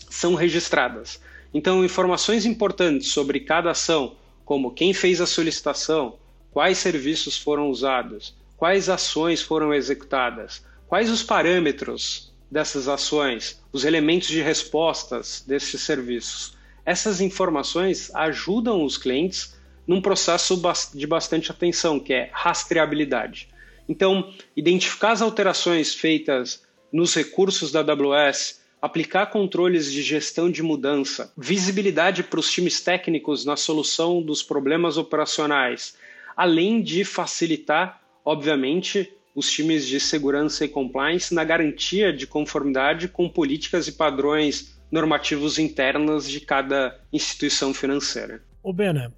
são 0.08 0.34
registradas. 0.34 1.20
Então, 1.52 1.84
informações 1.84 2.46
importantes 2.46 3.08
sobre 3.08 3.40
cada 3.40 3.72
ação, 3.72 4.14
como 4.44 4.70
quem 4.72 4.94
fez 4.94 5.20
a 5.20 5.26
solicitação, 5.26 6.16
quais 6.52 6.78
serviços 6.78 7.36
foram 7.36 7.68
usados, 7.68 8.34
quais 8.56 8.88
ações 8.88 9.42
foram 9.42 9.74
executadas, 9.74 10.64
quais 10.86 11.10
os 11.10 11.22
parâmetros 11.22 12.32
dessas 12.50 12.86
ações, 12.86 13.60
os 13.72 13.84
elementos 13.84 14.28
de 14.28 14.40
respostas 14.40 15.42
desses 15.46 15.80
serviços. 15.80 16.56
Essas 16.84 17.20
informações 17.20 18.14
ajudam 18.14 18.84
os 18.84 18.96
clientes 18.96 19.54
num 19.86 20.00
processo 20.00 20.60
de 20.94 21.06
bastante 21.06 21.50
atenção, 21.50 21.98
que 21.98 22.12
é 22.12 22.30
rastreabilidade. 22.32 23.48
Então, 23.88 24.32
identificar 24.56 25.12
as 25.12 25.22
alterações 25.22 25.94
feitas 25.94 26.62
nos 26.92 27.14
recursos 27.14 27.72
da 27.72 27.80
AWS, 27.80 28.60
aplicar 28.80 29.26
controles 29.26 29.90
de 29.90 30.02
gestão 30.02 30.50
de 30.50 30.62
mudança, 30.62 31.32
visibilidade 31.36 32.22
para 32.22 32.40
os 32.40 32.50
times 32.50 32.80
técnicos 32.80 33.44
na 33.44 33.56
solução 33.56 34.22
dos 34.22 34.42
problemas 34.42 34.96
operacionais, 34.96 35.96
além 36.36 36.82
de 36.82 37.04
facilitar, 37.04 38.02
obviamente, 38.24 39.12
os 39.34 39.50
times 39.50 39.86
de 39.86 39.98
segurança 39.98 40.64
e 40.64 40.68
compliance 40.68 41.34
na 41.34 41.44
garantia 41.44 42.12
de 42.12 42.26
conformidade 42.26 43.08
com 43.08 43.28
políticas 43.28 43.88
e 43.88 43.92
padrões 43.92 44.78
normativos 44.90 45.58
internos 45.58 46.28
de 46.28 46.40
cada 46.40 47.00
instituição 47.12 47.72
financeira. 47.72 48.42
Ô 48.62 48.72
Bena, 48.72 49.12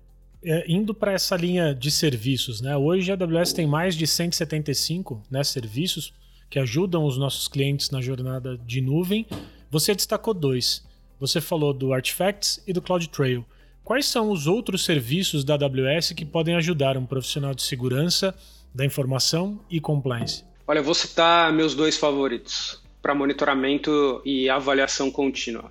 é, 0.45 0.65
indo 0.69 0.95
para 0.95 1.13
essa 1.13 1.37
linha 1.37 1.75
de 1.75 1.91
serviços, 1.91 2.61
né? 2.61 2.77
Hoje 2.77 3.11
a 3.11 3.15
AWS 3.15 3.53
tem 3.53 3.67
mais 3.67 3.97
de 3.97 4.07
175 4.07 5.23
né, 5.31 5.43
serviços 5.43 6.13
que 6.51 6.59
ajudam 6.59 7.05
os 7.05 7.17
nossos 7.17 7.49
clientes 7.49 7.91
na 7.91 8.01
jornada 8.01 8.57
de 8.59 8.81
nuvem. 8.81 9.27
Você 9.71 9.95
destacou 9.95 10.35
dois. 10.35 10.85
Você 11.19 11.41
falou 11.41 11.73
do 11.73 11.93
Artifacts 11.93 12.63
e 12.67 12.73
do 12.73 12.83
CloudTrail. 12.83 13.45
Quais 13.83 14.07
são 14.07 14.31
os 14.31 14.47
outros 14.47 14.85
serviços 14.85 15.45
da 15.45 15.55
AWS 15.55 16.13
que 16.13 16.25
podem 16.25 16.55
ajudar 16.57 16.97
um 16.97 17.07
profissional 17.07 17.55
de 17.55 17.63
segurança 17.63 18.35
da 18.75 18.85
informação 18.85 19.61
e 19.71 19.81
compliance? 19.81 20.45
Olha, 20.67 20.79
eu 20.79 20.85
vou 20.85 20.95
citar 20.95 21.53
meus 21.53 21.75
dois 21.75 21.97
favoritos 21.97 22.83
para 23.03 23.15
monitoramento 23.15 24.23
e 24.25 24.49
avaliação 24.49 25.11
contínua. 25.11 25.71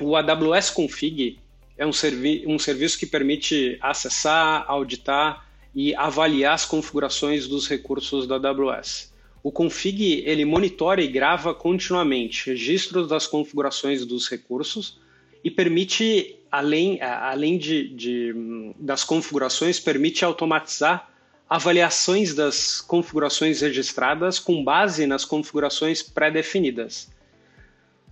O 0.00 0.16
AWS 0.16 0.70
Config 0.70 1.38
é 1.78 1.86
um, 1.86 1.92
servi 1.92 2.44
um 2.46 2.58
serviço 2.58 2.98
que 2.98 3.06
permite 3.06 3.78
acessar, 3.80 4.64
auditar 4.68 5.46
e 5.74 5.94
avaliar 5.94 6.54
as 6.54 6.64
configurações 6.64 7.46
dos 7.46 7.68
recursos 7.68 8.26
da 8.26 8.36
AWS. 8.36 9.12
O 9.42 9.52
config 9.52 10.24
ele 10.26 10.44
monitora 10.44 11.02
e 11.02 11.06
grava 11.06 11.54
continuamente 11.54 12.50
registros 12.50 13.06
das 13.06 13.26
configurações 13.26 14.04
dos 14.04 14.28
recursos 14.28 14.98
e 15.44 15.50
permite, 15.50 16.36
além, 16.50 17.00
além 17.00 17.56
de, 17.56 17.88
de, 17.90 18.34
das 18.78 19.04
configurações, 19.04 19.78
permite 19.78 20.24
automatizar 20.24 21.08
avaliações 21.48 22.34
das 22.34 22.80
configurações 22.80 23.60
registradas 23.60 24.40
com 24.40 24.64
base 24.64 25.06
nas 25.06 25.24
configurações 25.24 26.02
pré-definidas. 26.02 27.08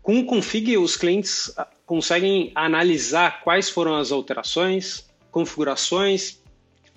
Com 0.04 0.18
o 0.18 0.26
config, 0.26 0.76
os 0.76 0.98
clientes 0.98 1.50
conseguem 1.86 2.52
analisar 2.54 3.40
quais 3.42 3.70
foram 3.70 3.96
as 3.96 4.12
alterações, 4.12 5.08
configurações, 5.30 6.42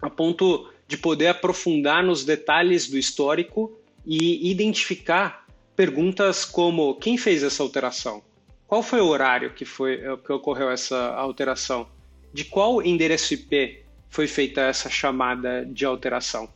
a 0.01 0.09
ponto 0.09 0.69
de 0.85 0.97
poder 0.97 1.27
aprofundar 1.27 2.03
nos 2.03 2.25
detalhes 2.25 2.89
do 2.89 2.97
histórico 2.97 3.79
e 4.05 4.51
identificar 4.51 5.47
perguntas 5.73 6.43
como 6.43 6.95
quem 6.95 7.17
fez 7.17 7.43
essa 7.43 7.63
alteração? 7.63 8.21
Qual 8.67 8.83
foi 8.83 8.99
o 8.99 9.07
horário 9.07 9.53
que, 9.53 9.63
foi, 9.63 10.01
que 10.25 10.33
ocorreu 10.33 10.69
essa 10.69 11.13
alteração? 11.13 11.87
De 12.33 12.43
qual 12.43 12.83
endereço 12.83 13.33
IP 13.33 13.85
foi 14.09 14.27
feita 14.27 14.59
essa 14.59 14.89
chamada 14.89 15.65
de 15.65 15.85
alteração? 15.85 16.49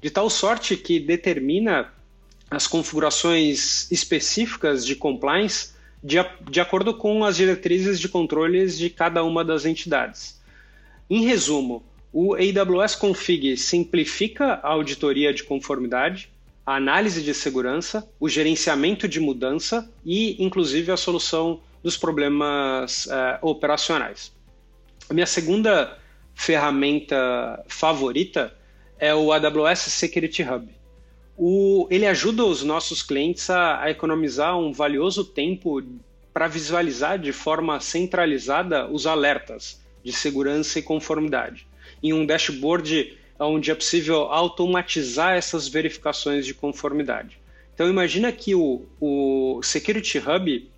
De 0.00 0.08
tal 0.08 0.30
sorte 0.30 0.76
que 0.76 1.00
determina 1.00 1.92
as 2.48 2.68
configurações 2.68 3.90
específicas 3.90 4.86
de 4.86 4.94
compliance 4.94 5.74
de, 6.02 6.16
de 6.50 6.60
acordo 6.60 6.94
com 6.94 7.24
as 7.24 7.36
diretrizes 7.36 7.98
de 7.98 8.08
controles 8.08 8.78
de 8.78 8.90
cada 8.90 9.22
uma 9.24 9.44
das 9.44 9.64
entidades. 9.64 10.40
Em 11.08 11.24
resumo, 11.24 11.84
o 12.12 12.34
AWS 12.34 12.96
Config 12.96 13.56
simplifica 13.56 14.54
a 14.62 14.68
auditoria 14.68 15.32
de 15.32 15.44
conformidade, 15.44 16.30
a 16.64 16.76
análise 16.76 17.22
de 17.22 17.32
segurança, 17.32 18.08
o 18.18 18.28
gerenciamento 18.28 19.06
de 19.06 19.20
mudança 19.20 19.88
e, 20.04 20.42
inclusive, 20.42 20.90
a 20.90 20.96
solução 20.96 21.60
dos 21.82 21.96
problemas 21.96 23.06
uh, 23.06 23.38
operacionais. 23.42 24.32
A 25.08 25.14
minha 25.14 25.26
segunda 25.26 25.96
ferramenta 26.34 27.64
favorita 27.68 28.52
é 28.98 29.14
o 29.14 29.32
AWS 29.32 29.80
Security 29.80 30.42
Hub. 30.42 30.68
O, 31.36 31.86
ele 31.90 32.06
ajuda 32.06 32.44
os 32.44 32.62
nossos 32.62 33.02
clientes 33.02 33.50
a, 33.50 33.82
a 33.82 33.90
economizar 33.90 34.58
um 34.58 34.72
valioso 34.72 35.24
tempo 35.24 35.82
para 36.32 36.48
visualizar 36.48 37.18
de 37.18 37.32
forma 37.32 37.78
centralizada 37.80 38.90
os 38.90 39.06
alertas 39.06 39.80
de 40.02 40.12
segurança 40.12 40.78
e 40.78 40.82
conformidade, 40.82 41.66
em 42.02 42.12
um 42.12 42.24
dashboard 42.24 43.18
onde 43.38 43.70
é 43.70 43.74
possível 43.74 44.22
automatizar 44.22 45.36
essas 45.36 45.68
verificações 45.68 46.46
de 46.46 46.54
conformidade. 46.54 47.38
Então 47.74 47.88
imagina 47.88 48.32
que 48.32 48.54
o, 48.54 48.86
o 48.98 49.60
Security 49.62 50.18
Hub, 50.18 50.70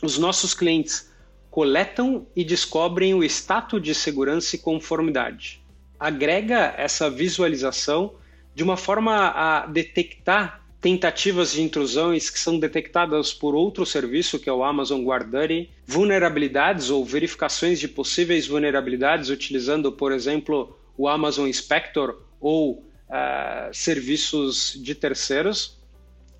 os 0.00 0.16
nossos 0.16 0.54
clientes 0.54 1.12
coletam 1.50 2.26
e 2.34 2.44
descobrem 2.44 3.14
o 3.14 3.22
status 3.24 3.82
de 3.82 3.94
segurança 3.94 4.56
e 4.56 4.58
conformidade. 4.58 5.60
Agrega 5.98 6.74
essa 6.78 7.10
visualização 7.10 8.14
de 8.58 8.64
uma 8.64 8.76
forma 8.76 9.28
a 9.28 9.66
detectar 9.66 10.64
tentativas 10.80 11.52
de 11.52 11.62
intrusões 11.62 12.28
que 12.28 12.40
são 12.40 12.58
detectadas 12.58 13.32
por 13.32 13.54
outro 13.54 13.86
serviço, 13.86 14.36
que 14.36 14.50
é 14.50 14.52
o 14.52 14.64
Amazon 14.64 15.04
GuardDuty, 15.04 15.70
vulnerabilidades 15.86 16.90
ou 16.90 17.04
verificações 17.04 17.78
de 17.78 17.86
possíveis 17.86 18.48
vulnerabilidades 18.48 19.30
utilizando, 19.30 19.92
por 19.92 20.10
exemplo, 20.10 20.76
o 20.96 21.06
Amazon 21.06 21.46
Inspector 21.46 22.20
ou 22.40 22.72
uh, 22.72 23.72
serviços 23.72 24.76
de 24.82 24.92
terceiros. 24.92 25.78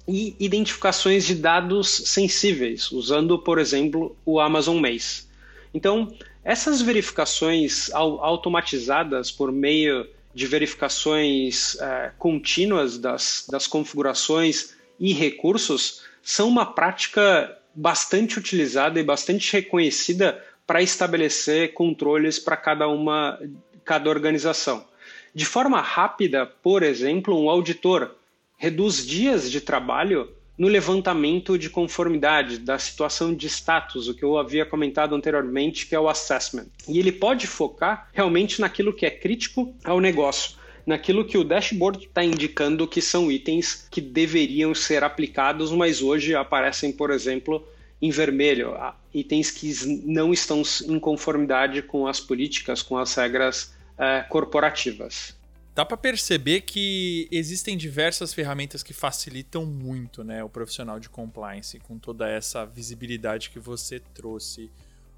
e 0.08 0.34
identificações 0.40 1.24
de 1.24 1.36
dados 1.36 1.88
sensíveis, 2.06 2.90
usando, 2.90 3.38
por 3.38 3.60
exemplo, 3.60 4.16
o 4.26 4.40
Amazon 4.40 4.80
Maze. 4.80 5.28
Então, 5.72 6.12
essas 6.42 6.82
verificações 6.82 7.92
automatizadas 7.92 9.30
por 9.30 9.52
meio 9.52 10.08
de 10.38 10.46
verificações 10.46 11.74
uh, 11.74 12.12
contínuas 12.16 12.96
das, 12.96 13.44
das 13.50 13.66
configurações 13.66 14.76
e 15.00 15.12
recursos 15.12 16.04
são 16.22 16.48
uma 16.48 16.64
prática 16.64 17.58
bastante 17.74 18.38
utilizada 18.38 19.00
e 19.00 19.02
bastante 19.02 19.52
reconhecida 19.52 20.40
para 20.64 20.80
estabelecer 20.80 21.74
controles 21.74 22.38
para 22.38 22.56
cada 22.56 22.86
uma, 22.86 23.36
cada 23.84 24.08
organização. 24.08 24.86
De 25.34 25.44
forma 25.44 25.80
rápida, 25.80 26.46
por 26.46 26.84
exemplo, 26.84 27.36
um 27.36 27.50
auditor 27.50 28.14
reduz 28.56 29.04
dias 29.04 29.50
de 29.50 29.60
trabalho 29.60 30.32
no 30.58 30.66
levantamento 30.66 31.56
de 31.56 31.70
conformidade 31.70 32.58
da 32.58 32.78
situação 32.78 33.32
de 33.32 33.46
status, 33.46 34.08
o 34.08 34.14
que 34.14 34.24
eu 34.24 34.36
havia 34.36 34.66
comentado 34.66 35.14
anteriormente, 35.14 35.86
que 35.86 35.94
é 35.94 36.00
o 36.00 36.08
assessment. 36.08 36.66
E 36.88 36.98
ele 36.98 37.12
pode 37.12 37.46
focar 37.46 38.08
realmente 38.12 38.60
naquilo 38.60 38.92
que 38.92 39.06
é 39.06 39.10
crítico 39.10 39.72
ao 39.84 40.00
negócio, 40.00 40.56
naquilo 40.84 41.24
que 41.24 41.38
o 41.38 41.44
dashboard 41.44 42.06
está 42.06 42.24
indicando 42.24 42.88
que 42.88 43.00
são 43.00 43.30
itens 43.30 43.86
que 43.88 44.00
deveriam 44.00 44.74
ser 44.74 45.04
aplicados, 45.04 45.70
mas 45.70 46.02
hoje 46.02 46.34
aparecem, 46.34 46.90
por 46.90 47.10
exemplo, 47.10 47.64
em 48.02 48.10
vermelho, 48.10 48.74
itens 49.14 49.50
que 49.52 49.72
não 50.04 50.32
estão 50.32 50.62
em 50.88 50.98
conformidade 50.98 51.82
com 51.82 52.06
as 52.06 52.18
políticas, 52.18 52.82
com 52.82 52.96
as 52.96 53.14
regras 53.14 53.74
eh, 53.96 54.24
corporativas 54.28 55.37
dá 55.78 55.86
para 55.86 55.96
perceber 55.96 56.62
que 56.62 57.28
existem 57.30 57.76
diversas 57.76 58.34
ferramentas 58.34 58.82
que 58.82 58.92
facilitam 58.92 59.64
muito 59.64 60.24
né, 60.24 60.42
o 60.42 60.48
profissional 60.48 60.98
de 60.98 61.08
compliance 61.08 61.78
com 61.78 61.96
toda 62.00 62.28
essa 62.28 62.66
visibilidade 62.66 63.48
que 63.50 63.60
você 63.60 64.00
trouxe, 64.00 64.72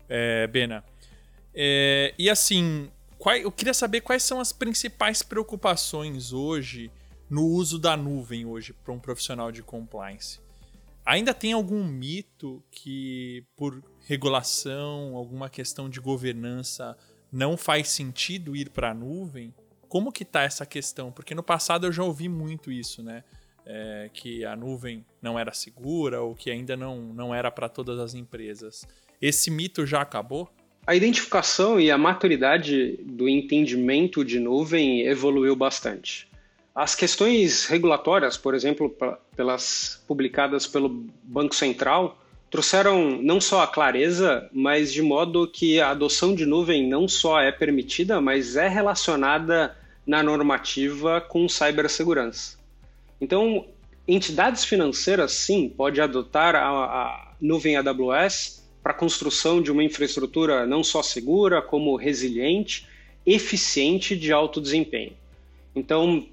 é, 0.06 0.46
Bena. 0.48 0.84
É, 1.54 2.14
e 2.18 2.28
assim, 2.28 2.90
qual, 3.18 3.34
eu 3.36 3.50
queria 3.50 3.72
saber 3.72 4.02
quais 4.02 4.22
são 4.22 4.38
as 4.38 4.52
principais 4.52 5.22
preocupações 5.22 6.30
hoje 6.30 6.90
no 7.30 7.46
uso 7.46 7.78
da 7.78 7.96
nuvem 7.96 8.44
hoje 8.44 8.74
para 8.74 8.92
um 8.92 8.98
profissional 8.98 9.50
de 9.50 9.62
compliance. 9.62 10.40
Ainda 11.06 11.32
tem 11.32 11.54
algum 11.54 11.82
mito 11.82 12.62
que, 12.70 13.46
por 13.56 13.82
regulação, 14.06 15.16
alguma 15.16 15.48
questão 15.48 15.88
de 15.88 16.00
governança, 16.00 16.98
não 17.32 17.56
faz 17.56 17.88
sentido 17.88 18.54
ir 18.54 18.68
para 18.68 18.90
a 18.90 18.94
nuvem? 18.94 19.54
Como 19.90 20.12
que 20.12 20.24
tá 20.24 20.42
essa 20.42 20.64
questão? 20.64 21.10
Porque 21.10 21.34
no 21.34 21.42
passado 21.42 21.84
eu 21.84 21.92
já 21.92 22.04
ouvi 22.04 22.28
muito 22.28 22.70
isso, 22.70 23.02
né? 23.02 23.24
É, 23.66 24.08
que 24.14 24.44
a 24.44 24.56
nuvem 24.56 25.04
não 25.20 25.38
era 25.38 25.52
segura 25.52 26.22
ou 26.22 26.34
que 26.34 26.50
ainda 26.50 26.76
não, 26.76 27.00
não 27.12 27.34
era 27.34 27.50
para 27.50 27.68
todas 27.68 27.98
as 27.98 28.14
empresas. 28.14 28.86
Esse 29.20 29.50
mito 29.50 29.84
já 29.84 30.00
acabou? 30.00 30.48
A 30.86 30.94
identificação 30.94 31.78
e 31.78 31.90
a 31.90 31.98
maturidade 31.98 32.98
do 33.04 33.28
entendimento 33.28 34.24
de 34.24 34.38
nuvem 34.38 35.02
evoluiu 35.02 35.54
bastante. 35.54 36.28
As 36.74 36.94
questões 36.94 37.66
regulatórias, 37.66 38.36
por 38.36 38.54
exemplo, 38.54 38.96
pelas 39.36 40.02
publicadas 40.06 40.66
pelo 40.68 41.04
Banco 41.22 41.54
Central, 41.54 42.16
trouxeram 42.48 43.20
não 43.20 43.40
só 43.40 43.62
a 43.62 43.66
clareza, 43.66 44.48
mas 44.52 44.92
de 44.92 45.02
modo 45.02 45.48
que 45.48 45.80
a 45.80 45.90
adoção 45.90 46.32
de 46.34 46.46
nuvem 46.46 46.88
não 46.88 47.08
só 47.08 47.40
é 47.40 47.50
permitida, 47.50 48.20
mas 48.20 48.56
é 48.56 48.68
relacionada 48.68 49.76
na 50.10 50.24
normativa 50.24 51.20
com 51.20 51.48
cibersegurança. 51.48 52.58
Então, 53.20 53.64
entidades 54.08 54.64
financeiras, 54.64 55.30
sim, 55.30 55.68
pode 55.68 56.00
adotar 56.00 56.56
a, 56.56 56.66
a 56.66 57.32
nuvem 57.40 57.76
AWS 57.76 58.68
para 58.82 58.90
a 58.90 58.94
construção 58.94 59.62
de 59.62 59.70
uma 59.70 59.84
infraestrutura 59.84 60.66
não 60.66 60.82
só 60.82 61.00
segura, 61.00 61.62
como 61.62 61.94
resiliente, 61.94 62.88
eficiente 63.24 64.16
de 64.16 64.32
alto 64.32 64.60
desempenho. 64.60 65.12
Então, 65.76 66.26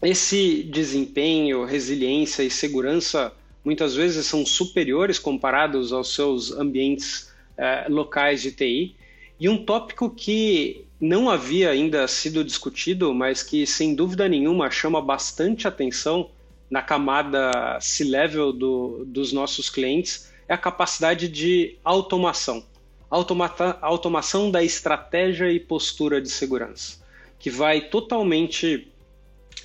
esse 0.00 0.62
desempenho, 0.62 1.66
resiliência 1.66 2.42
e 2.42 2.50
segurança 2.50 3.30
muitas 3.62 3.94
vezes 3.94 4.24
são 4.24 4.46
superiores 4.46 5.18
comparados 5.18 5.92
aos 5.92 6.14
seus 6.14 6.50
ambientes 6.52 7.30
eh, 7.58 7.84
locais 7.90 8.40
de 8.40 8.52
TI. 8.52 8.96
E 9.40 9.48
um 9.48 9.64
tópico 9.64 10.10
que 10.10 10.84
não 11.00 11.30
havia 11.30 11.70
ainda 11.70 12.08
sido 12.08 12.42
discutido, 12.42 13.14
mas 13.14 13.42
que 13.42 13.66
sem 13.66 13.94
dúvida 13.94 14.28
nenhuma 14.28 14.70
chama 14.70 15.00
bastante 15.00 15.68
atenção 15.68 16.30
na 16.68 16.82
camada 16.82 17.78
C-level 17.80 18.52
do, 18.52 19.04
dos 19.06 19.32
nossos 19.32 19.70
clientes 19.70 20.28
é 20.48 20.54
a 20.54 20.58
capacidade 20.58 21.28
de 21.28 21.76
automação. 21.84 22.64
Automata, 23.08 23.78
automação 23.80 24.50
da 24.50 24.62
estratégia 24.62 25.50
e 25.50 25.60
postura 25.60 26.20
de 26.20 26.28
segurança, 26.28 26.98
que 27.38 27.48
vai 27.48 27.80
totalmente 27.80 28.88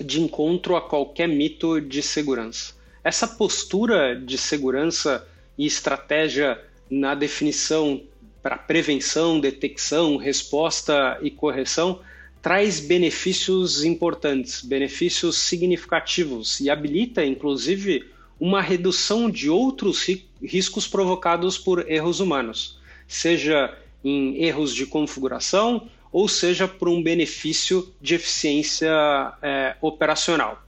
de 0.00 0.20
encontro 0.20 0.76
a 0.76 0.80
qualquer 0.80 1.28
mito 1.28 1.80
de 1.80 2.00
segurança. 2.00 2.74
Essa 3.02 3.28
postura 3.28 4.18
de 4.18 4.38
segurança 4.38 5.28
e 5.58 5.66
estratégia 5.66 6.62
na 6.88 7.14
definição 7.14 8.02
para 8.44 8.58
prevenção, 8.58 9.40
detecção, 9.40 10.18
resposta 10.18 11.18
e 11.22 11.30
correção, 11.30 12.00
traz 12.42 12.78
benefícios 12.78 13.82
importantes, 13.82 14.60
benefícios 14.60 15.38
significativos 15.38 16.60
e 16.60 16.68
habilita, 16.68 17.24
inclusive, 17.24 18.04
uma 18.38 18.60
redução 18.60 19.30
de 19.30 19.48
outros 19.48 20.06
riscos 20.42 20.86
provocados 20.86 21.56
por 21.56 21.90
erros 21.90 22.20
humanos, 22.20 22.78
seja 23.08 23.74
em 24.04 24.44
erros 24.44 24.74
de 24.74 24.84
configuração 24.84 25.88
ou 26.12 26.28
seja 26.28 26.68
por 26.68 26.90
um 26.90 27.02
benefício 27.02 27.94
de 27.98 28.14
eficiência 28.14 28.92
é, 29.40 29.74
operacional. 29.80 30.62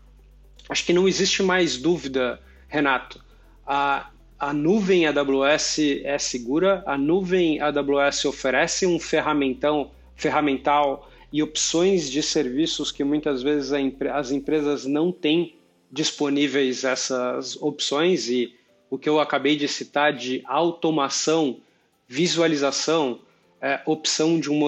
Acho 0.66 0.82
que 0.82 0.94
não 0.94 1.06
existe 1.06 1.42
mais 1.42 1.76
dúvida, 1.76 2.40
Renato. 2.68 3.22
A 3.66 4.08
a 4.38 4.52
nuvem 4.52 5.06
AWS 5.06 5.78
é 6.04 6.18
segura, 6.18 6.82
a 6.86 6.98
nuvem 6.98 7.60
AWS 7.60 8.26
oferece 8.26 8.86
um 8.86 8.98
ferramentão, 8.98 9.90
ferramental 10.14 11.10
e 11.32 11.42
opções 11.42 12.10
de 12.10 12.22
serviços 12.22 12.92
que 12.92 13.02
muitas 13.02 13.42
vezes 13.42 13.72
as 14.12 14.30
empresas 14.30 14.84
não 14.84 15.10
têm 15.10 15.54
disponíveis 15.90 16.84
essas 16.84 17.56
opções 17.62 18.28
e 18.28 18.54
o 18.90 18.98
que 18.98 19.08
eu 19.08 19.18
acabei 19.18 19.56
de 19.56 19.66
citar 19.66 20.12
de 20.12 20.42
automação, 20.46 21.58
visualização, 22.06 23.20
é, 23.60 23.80
opção 23.86 24.38
de 24.38 24.50
um 24.50 24.58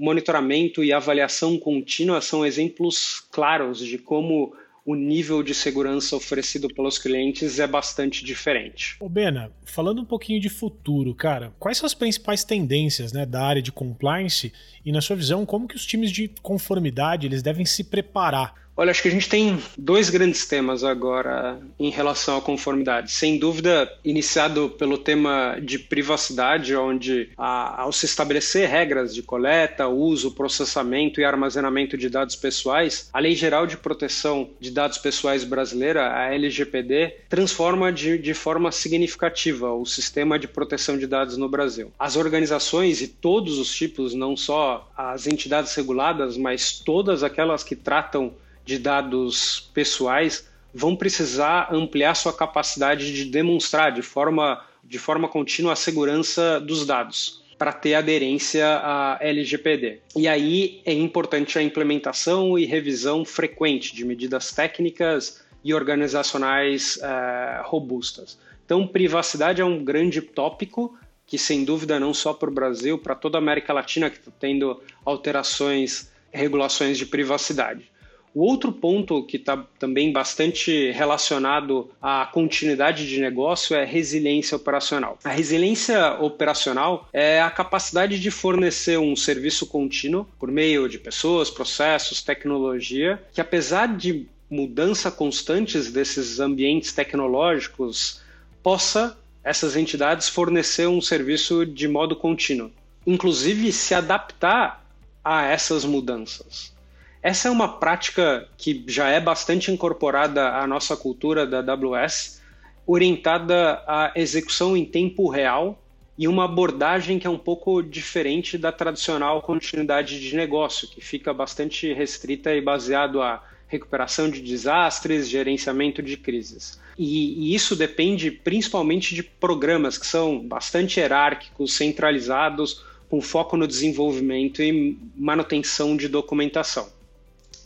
monitoramento 0.00 0.82
e 0.82 0.92
avaliação 0.92 1.56
contínua 1.56 2.20
são 2.20 2.44
exemplos 2.44 3.24
claros 3.30 3.78
de 3.78 3.96
como 3.96 4.54
o 4.88 4.94
nível 4.94 5.42
de 5.42 5.52
segurança 5.52 6.16
oferecido 6.16 6.66
pelos 6.66 6.96
clientes 6.96 7.58
é 7.58 7.66
bastante 7.66 8.24
diferente. 8.24 8.96
Ô 8.98 9.06
Bena, 9.06 9.52
falando 9.62 10.00
um 10.00 10.04
pouquinho 10.04 10.40
de 10.40 10.48
futuro, 10.48 11.14
cara, 11.14 11.52
quais 11.58 11.76
são 11.76 11.86
as 11.86 11.92
principais 11.92 12.42
tendências 12.42 13.12
né, 13.12 13.26
da 13.26 13.44
área 13.44 13.60
de 13.60 13.70
compliance 13.70 14.50
e, 14.82 14.90
na 14.90 15.02
sua 15.02 15.14
visão, 15.14 15.44
como 15.44 15.68
que 15.68 15.76
os 15.76 15.84
times 15.84 16.10
de 16.10 16.32
conformidade 16.40 17.26
eles 17.26 17.42
devem 17.42 17.66
se 17.66 17.84
preparar 17.84 18.67
Olha, 18.80 18.92
acho 18.92 19.02
que 19.02 19.08
a 19.08 19.10
gente 19.10 19.28
tem 19.28 19.58
dois 19.76 20.08
grandes 20.08 20.46
temas 20.46 20.84
agora 20.84 21.60
em 21.80 21.90
relação 21.90 22.36
à 22.36 22.40
conformidade. 22.40 23.10
Sem 23.10 23.36
dúvida, 23.36 23.92
iniciado 24.04 24.70
pelo 24.70 24.96
tema 24.96 25.58
de 25.60 25.80
privacidade, 25.80 26.76
onde 26.76 27.28
a, 27.36 27.82
ao 27.82 27.90
se 27.90 28.06
estabelecer 28.06 28.68
regras 28.68 29.12
de 29.12 29.20
coleta, 29.20 29.88
uso, 29.88 30.30
processamento 30.30 31.20
e 31.20 31.24
armazenamento 31.24 31.98
de 31.98 32.08
dados 32.08 32.36
pessoais, 32.36 33.10
a 33.12 33.18
Lei 33.18 33.34
Geral 33.34 33.66
de 33.66 33.76
Proteção 33.76 34.48
de 34.60 34.70
Dados 34.70 34.98
Pessoais 34.98 35.42
brasileira, 35.42 36.14
a 36.14 36.32
LGPD, 36.32 37.16
transforma 37.28 37.92
de, 37.92 38.16
de 38.16 38.32
forma 38.32 38.70
significativa 38.70 39.72
o 39.72 39.84
sistema 39.84 40.38
de 40.38 40.46
proteção 40.46 40.96
de 40.96 41.08
dados 41.08 41.36
no 41.36 41.48
Brasil. 41.48 41.90
As 41.98 42.14
organizações 42.14 43.02
e 43.02 43.08
todos 43.08 43.58
os 43.58 43.74
tipos, 43.74 44.14
não 44.14 44.36
só 44.36 44.88
as 44.96 45.26
entidades 45.26 45.74
reguladas, 45.74 46.36
mas 46.36 46.78
todas 46.78 47.24
aquelas 47.24 47.64
que 47.64 47.74
tratam 47.74 48.32
de 48.68 48.78
dados 48.78 49.70
pessoais 49.72 50.46
vão 50.74 50.94
precisar 50.94 51.72
ampliar 51.72 52.14
sua 52.14 52.34
capacidade 52.34 53.14
de 53.14 53.24
demonstrar 53.24 53.90
de 53.90 54.02
forma, 54.02 54.62
de 54.84 54.98
forma 54.98 55.26
contínua 55.26 55.72
a 55.72 55.76
segurança 55.76 56.60
dos 56.60 56.84
dados 56.84 57.42
para 57.56 57.72
ter 57.72 57.94
aderência 57.94 58.66
à 58.66 59.18
LGPD. 59.22 60.00
E 60.14 60.28
aí 60.28 60.82
é 60.84 60.92
importante 60.92 61.58
a 61.58 61.62
implementação 61.62 62.58
e 62.58 62.66
revisão 62.66 63.24
frequente 63.24 63.96
de 63.96 64.04
medidas 64.04 64.52
técnicas 64.52 65.42
e 65.64 65.72
organizacionais 65.72 66.96
uh, 66.96 67.62
robustas. 67.64 68.38
Então, 68.66 68.86
privacidade 68.86 69.62
é 69.62 69.64
um 69.64 69.82
grande 69.82 70.20
tópico 70.20 70.94
que, 71.26 71.38
sem 71.38 71.64
dúvida, 71.64 71.98
não 71.98 72.12
só 72.12 72.34
para 72.34 72.50
o 72.50 72.52
Brasil, 72.52 72.98
para 72.98 73.14
toda 73.14 73.38
a 73.38 73.40
América 73.40 73.72
Latina 73.72 74.10
que 74.10 74.18
está 74.18 74.30
tendo 74.38 74.80
alterações, 75.06 76.12
regulações 76.30 76.98
de 76.98 77.06
privacidade. 77.06 77.90
O 78.38 78.42
outro 78.42 78.70
ponto 78.70 79.24
que 79.24 79.36
está 79.36 79.66
também 79.80 80.12
bastante 80.12 80.92
relacionado 80.92 81.90
à 82.00 82.24
continuidade 82.24 83.08
de 83.08 83.20
negócio 83.20 83.74
é 83.74 83.84
resiliência 83.84 84.54
operacional. 84.54 85.18
A 85.24 85.30
resiliência 85.30 86.12
operacional 86.20 87.08
é 87.12 87.40
a 87.42 87.50
capacidade 87.50 88.20
de 88.20 88.30
fornecer 88.30 88.96
um 88.96 89.16
serviço 89.16 89.66
contínuo 89.66 90.24
por 90.38 90.52
meio 90.52 90.88
de 90.88 91.00
pessoas, 91.00 91.50
processos, 91.50 92.22
tecnologia, 92.22 93.20
que 93.32 93.40
apesar 93.40 93.88
de 93.96 94.28
mudança 94.48 95.10
constantes 95.10 95.90
desses 95.90 96.38
ambientes 96.38 96.92
tecnológicos, 96.92 98.22
possa 98.62 99.18
essas 99.42 99.74
entidades 99.74 100.28
fornecer 100.28 100.86
um 100.86 101.00
serviço 101.00 101.66
de 101.66 101.88
modo 101.88 102.14
contínuo, 102.14 102.70
inclusive 103.04 103.72
se 103.72 103.96
adaptar 103.96 104.86
a 105.24 105.44
essas 105.44 105.84
mudanças. 105.84 106.77
Essa 107.22 107.48
é 107.48 107.50
uma 107.50 107.78
prática 107.78 108.48
que 108.56 108.84
já 108.86 109.08
é 109.08 109.20
bastante 109.20 109.72
incorporada 109.72 110.50
à 110.50 110.66
nossa 110.66 110.96
cultura 110.96 111.46
da 111.46 111.58
AWS, 111.58 112.40
orientada 112.86 113.82
à 113.86 114.12
execução 114.14 114.76
em 114.76 114.84
tempo 114.84 115.28
real 115.28 115.82
e 116.16 116.26
uma 116.28 116.44
abordagem 116.44 117.18
que 117.18 117.26
é 117.26 117.30
um 117.30 117.38
pouco 117.38 117.82
diferente 117.82 118.56
da 118.56 118.72
tradicional 118.72 119.42
continuidade 119.42 120.20
de 120.20 120.34
negócio, 120.34 120.88
que 120.88 121.00
fica 121.00 121.34
bastante 121.34 121.92
restrita 121.92 122.54
e 122.54 122.60
baseado 122.60 123.20
a 123.20 123.42
recuperação 123.66 124.30
de 124.30 124.40
desastres, 124.40 125.28
gerenciamento 125.28 126.02
de 126.02 126.16
crises. 126.16 126.80
E, 126.96 127.52
e, 127.52 127.54
isso 127.54 127.76
depende 127.76 128.30
principalmente 128.30 129.14
de 129.14 129.22
programas 129.22 129.98
que 129.98 130.06
são 130.06 130.40
bastante 130.40 130.98
hierárquicos, 130.98 131.74
centralizados, 131.74 132.82
com 133.10 133.20
foco 133.20 133.56
no 133.56 133.66
desenvolvimento 133.66 134.62
e 134.62 134.98
manutenção 135.14 135.96
de 135.96 136.08
documentação. 136.08 136.97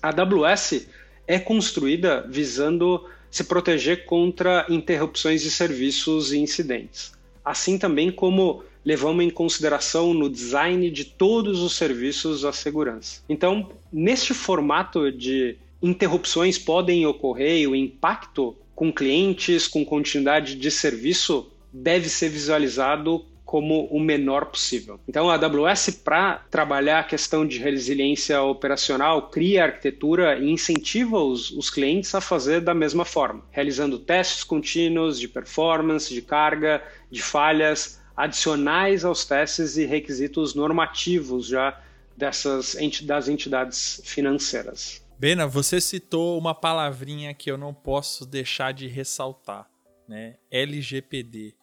A 0.02 0.08
AWS 0.08 0.88
é 1.26 1.38
construída 1.38 2.26
visando 2.28 3.08
se 3.30 3.44
proteger 3.44 4.04
contra 4.04 4.66
interrupções 4.68 5.40
de 5.42 5.50
serviços 5.50 6.32
e 6.32 6.38
incidentes, 6.38 7.12
assim 7.44 7.78
também 7.78 8.10
como 8.10 8.64
levamos 8.84 9.24
em 9.24 9.30
consideração 9.30 10.12
no 10.12 10.28
design 10.28 10.90
de 10.90 11.04
todos 11.04 11.60
os 11.60 11.76
serviços 11.76 12.44
a 12.44 12.52
segurança. 12.52 13.22
Então, 13.28 13.70
neste 13.92 14.34
formato 14.34 15.10
de 15.10 15.56
interrupções 15.80 16.58
podem 16.58 17.06
ocorrer 17.06 17.60
e 17.60 17.66
o 17.66 17.74
impacto 17.74 18.56
com 18.74 18.92
clientes, 18.92 19.68
com 19.68 19.84
continuidade 19.84 20.56
de 20.56 20.70
serviço, 20.70 21.50
deve 21.72 22.08
ser 22.08 22.28
visualizado 22.28 23.24
como 23.52 23.84
o 23.88 24.00
menor 24.00 24.46
possível. 24.46 24.98
Então, 25.06 25.28
a 25.28 25.34
AWS, 25.34 26.00
para 26.02 26.38
trabalhar 26.50 27.00
a 27.00 27.04
questão 27.04 27.46
de 27.46 27.58
resiliência 27.58 28.40
operacional, 28.40 29.28
cria 29.28 29.64
arquitetura 29.64 30.38
e 30.38 30.50
incentiva 30.50 31.18
os, 31.18 31.50
os 31.50 31.68
clientes 31.68 32.14
a 32.14 32.20
fazer 32.22 32.62
da 32.62 32.72
mesma 32.72 33.04
forma, 33.04 33.44
realizando 33.50 33.98
testes 33.98 34.42
contínuos 34.42 35.20
de 35.20 35.28
performance, 35.28 36.14
de 36.14 36.22
carga, 36.22 36.82
de 37.10 37.22
falhas, 37.22 38.00
adicionais 38.16 39.04
aos 39.04 39.26
testes 39.26 39.76
e 39.76 39.84
requisitos 39.84 40.54
normativos 40.54 41.46
já 41.46 41.78
dessas 42.16 42.74
das 43.02 43.28
entidades 43.28 44.00
financeiras. 44.02 45.04
Bena, 45.18 45.46
você 45.46 45.78
citou 45.78 46.38
uma 46.38 46.54
palavrinha 46.54 47.34
que 47.34 47.50
eu 47.50 47.58
não 47.58 47.74
posso 47.74 48.24
deixar 48.24 48.72
de 48.72 48.86
ressaltar, 48.86 49.68
né? 50.08 50.36
LGPD. 50.50 51.54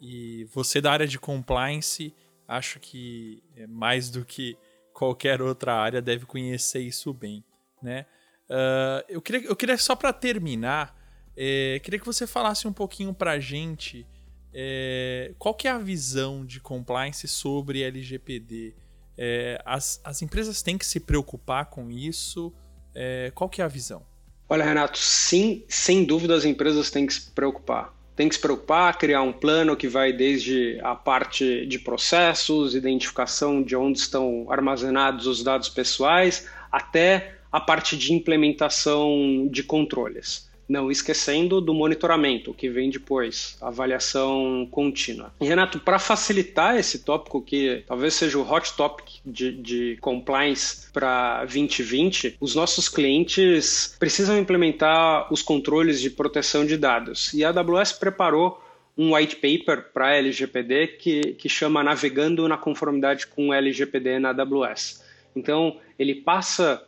E 0.00 0.44
você 0.52 0.80
da 0.80 0.92
área 0.92 1.06
de 1.06 1.18
compliance, 1.18 2.14
acho 2.46 2.78
que 2.80 3.42
é 3.56 3.66
mais 3.66 4.10
do 4.10 4.24
que 4.24 4.56
qualquer 4.92 5.42
outra 5.42 5.74
área 5.74 6.00
deve 6.00 6.26
conhecer 6.26 6.80
isso 6.80 7.12
bem, 7.12 7.44
né? 7.82 8.06
Uh, 8.48 9.04
eu, 9.08 9.22
queria, 9.22 9.48
eu 9.48 9.56
queria 9.56 9.78
só 9.78 9.96
para 9.96 10.12
terminar, 10.12 10.94
é, 11.36 11.80
queria 11.82 11.98
que 11.98 12.06
você 12.06 12.26
falasse 12.26 12.68
um 12.68 12.72
pouquinho 12.72 13.14
para 13.14 13.32
a 13.32 13.40
gente 13.40 14.06
é, 14.54 15.34
qual 15.36 15.52
que 15.52 15.66
é 15.66 15.70
a 15.70 15.78
visão 15.78 16.46
de 16.46 16.60
compliance 16.60 17.26
sobre 17.26 17.82
LGPD. 17.82 18.74
É, 19.18 19.60
as, 19.64 20.00
as 20.04 20.22
empresas 20.22 20.62
têm 20.62 20.78
que 20.78 20.86
se 20.86 21.00
preocupar 21.00 21.66
com 21.66 21.90
isso? 21.90 22.52
É, 22.94 23.32
qual 23.34 23.50
que 23.50 23.60
é 23.60 23.64
a 23.64 23.68
visão? 23.68 24.06
Olha, 24.48 24.64
Renato, 24.64 24.98
sim, 24.98 25.64
sem 25.68 26.04
dúvida 26.04 26.34
as 26.36 26.44
empresas 26.44 26.90
têm 26.90 27.06
que 27.06 27.14
se 27.14 27.30
preocupar. 27.32 27.92
Tem 28.16 28.28
que 28.28 28.36
se 28.36 28.40
preocupar, 28.40 28.96
criar 28.96 29.22
um 29.22 29.32
plano 29.32 29.76
que 29.76 29.88
vai 29.88 30.12
desde 30.12 30.78
a 30.82 30.94
parte 30.94 31.66
de 31.66 31.78
processos, 31.78 32.74
identificação 32.74 33.62
de 33.62 33.74
onde 33.74 33.98
estão 33.98 34.46
armazenados 34.48 35.26
os 35.26 35.42
dados 35.42 35.68
pessoais, 35.68 36.48
até 36.70 37.34
a 37.50 37.60
parte 37.60 37.96
de 37.96 38.12
implementação 38.12 39.48
de 39.50 39.62
controles 39.62 40.48
não 40.68 40.90
esquecendo 40.90 41.60
do 41.60 41.74
monitoramento, 41.74 42.54
que 42.54 42.68
vem 42.68 42.90
depois, 42.90 43.56
avaliação 43.60 44.66
contínua. 44.70 45.32
E, 45.40 45.46
Renato, 45.46 45.78
para 45.78 45.98
facilitar 45.98 46.76
esse 46.76 47.00
tópico, 47.00 47.42
que 47.42 47.82
talvez 47.86 48.14
seja 48.14 48.38
o 48.38 48.50
hot 48.50 48.74
topic 48.76 49.20
de, 49.24 49.52
de 49.52 49.98
compliance 50.00 50.90
para 50.92 51.40
2020, 51.44 52.36
os 52.40 52.54
nossos 52.54 52.88
clientes 52.88 53.94
precisam 53.98 54.38
implementar 54.38 55.32
os 55.32 55.42
controles 55.42 56.00
de 56.00 56.10
proteção 56.10 56.64
de 56.64 56.76
dados. 56.76 57.32
E 57.34 57.44
a 57.44 57.50
AWS 57.50 57.92
preparou 57.92 58.62
um 58.96 59.14
white 59.14 59.36
paper 59.36 59.92
para 59.92 60.16
LGPD 60.16 60.86
que, 60.98 61.20
que 61.34 61.48
chama 61.48 61.82
Navegando 61.82 62.46
na 62.48 62.56
Conformidade 62.56 63.26
com 63.26 63.52
LGPD 63.52 64.18
na 64.18 64.30
AWS. 64.30 65.02
Então, 65.34 65.78
ele 65.98 66.14
passa 66.14 66.82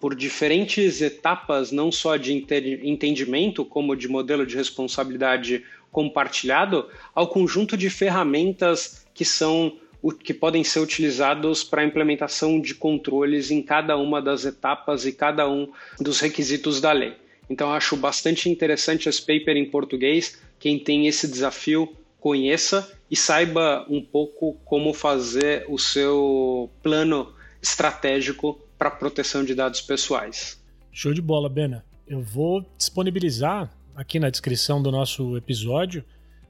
por 0.00 0.14
diferentes 0.14 1.00
etapas, 1.00 1.72
não 1.72 1.90
só 1.90 2.16
de 2.16 2.32
entendimento, 2.32 3.64
como 3.64 3.96
de 3.96 4.08
modelo 4.08 4.46
de 4.46 4.56
responsabilidade 4.56 5.64
compartilhado, 5.90 6.88
ao 7.14 7.28
conjunto 7.28 7.76
de 7.76 7.88
ferramentas 7.88 9.06
que 9.14 9.24
são 9.24 9.76
que 10.22 10.32
podem 10.32 10.62
ser 10.62 10.78
utilizados 10.78 11.64
para 11.64 11.82
a 11.82 11.84
implementação 11.84 12.60
de 12.60 12.72
controles 12.72 13.50
em 13.50 13.60
cada 13.60 13.96
uma 13.96 14.22
das 14.22 14.44
etapas 14.44 15.04
e 15.04 15.12
cada 15.12 15.50
um 15.50 15.72
dos 15.98 16.20
requisitos 16.20 16.80
da 16.80 16.92
lei. 16.92 17.14
Então, 17.50 17.72
acho 17.72 17.96
bastante 17.96 18.48
interessante 18.48 19.08
esse 19.08 19.20
paper 19.20 19.56
em 19.56 19.68
português. 19.68 20.40
Quem 20.60 20.78
tem 20.78 21.08
esse 21.08 21.26
desafio, 21.26 21.92
conheça 22.20 22.92
e 23.10 23.16
saiba 23.16 23.86
um 23.88 24.00
pouco 24.00 24.56
como 24.64 24.92
fazer 24.92 25.64
o 25.68 25.78
seu 25.78 26.70
plano 26.80 27.32
estratégico 27.60 28.60
para 28.78 28.90
proteção 28.90 29.44
de 29.44 29.54
dados 29.54 29.80
pessoais. 29.80 30.62
Show 30.92 31.12
de 31.12 31.20
bola, 31.20 31.48
Bena. 31.48 31.84
Eu 32.06 32.22
vou 32.22 32.64
disponibilizar 32.78 33.70
aqui 33.94 34.18
na 34.18 34.30
descrição 34.30 34.80
do 34.80 34.92
nosso 34.92 35.36
episódio 35.36 36.04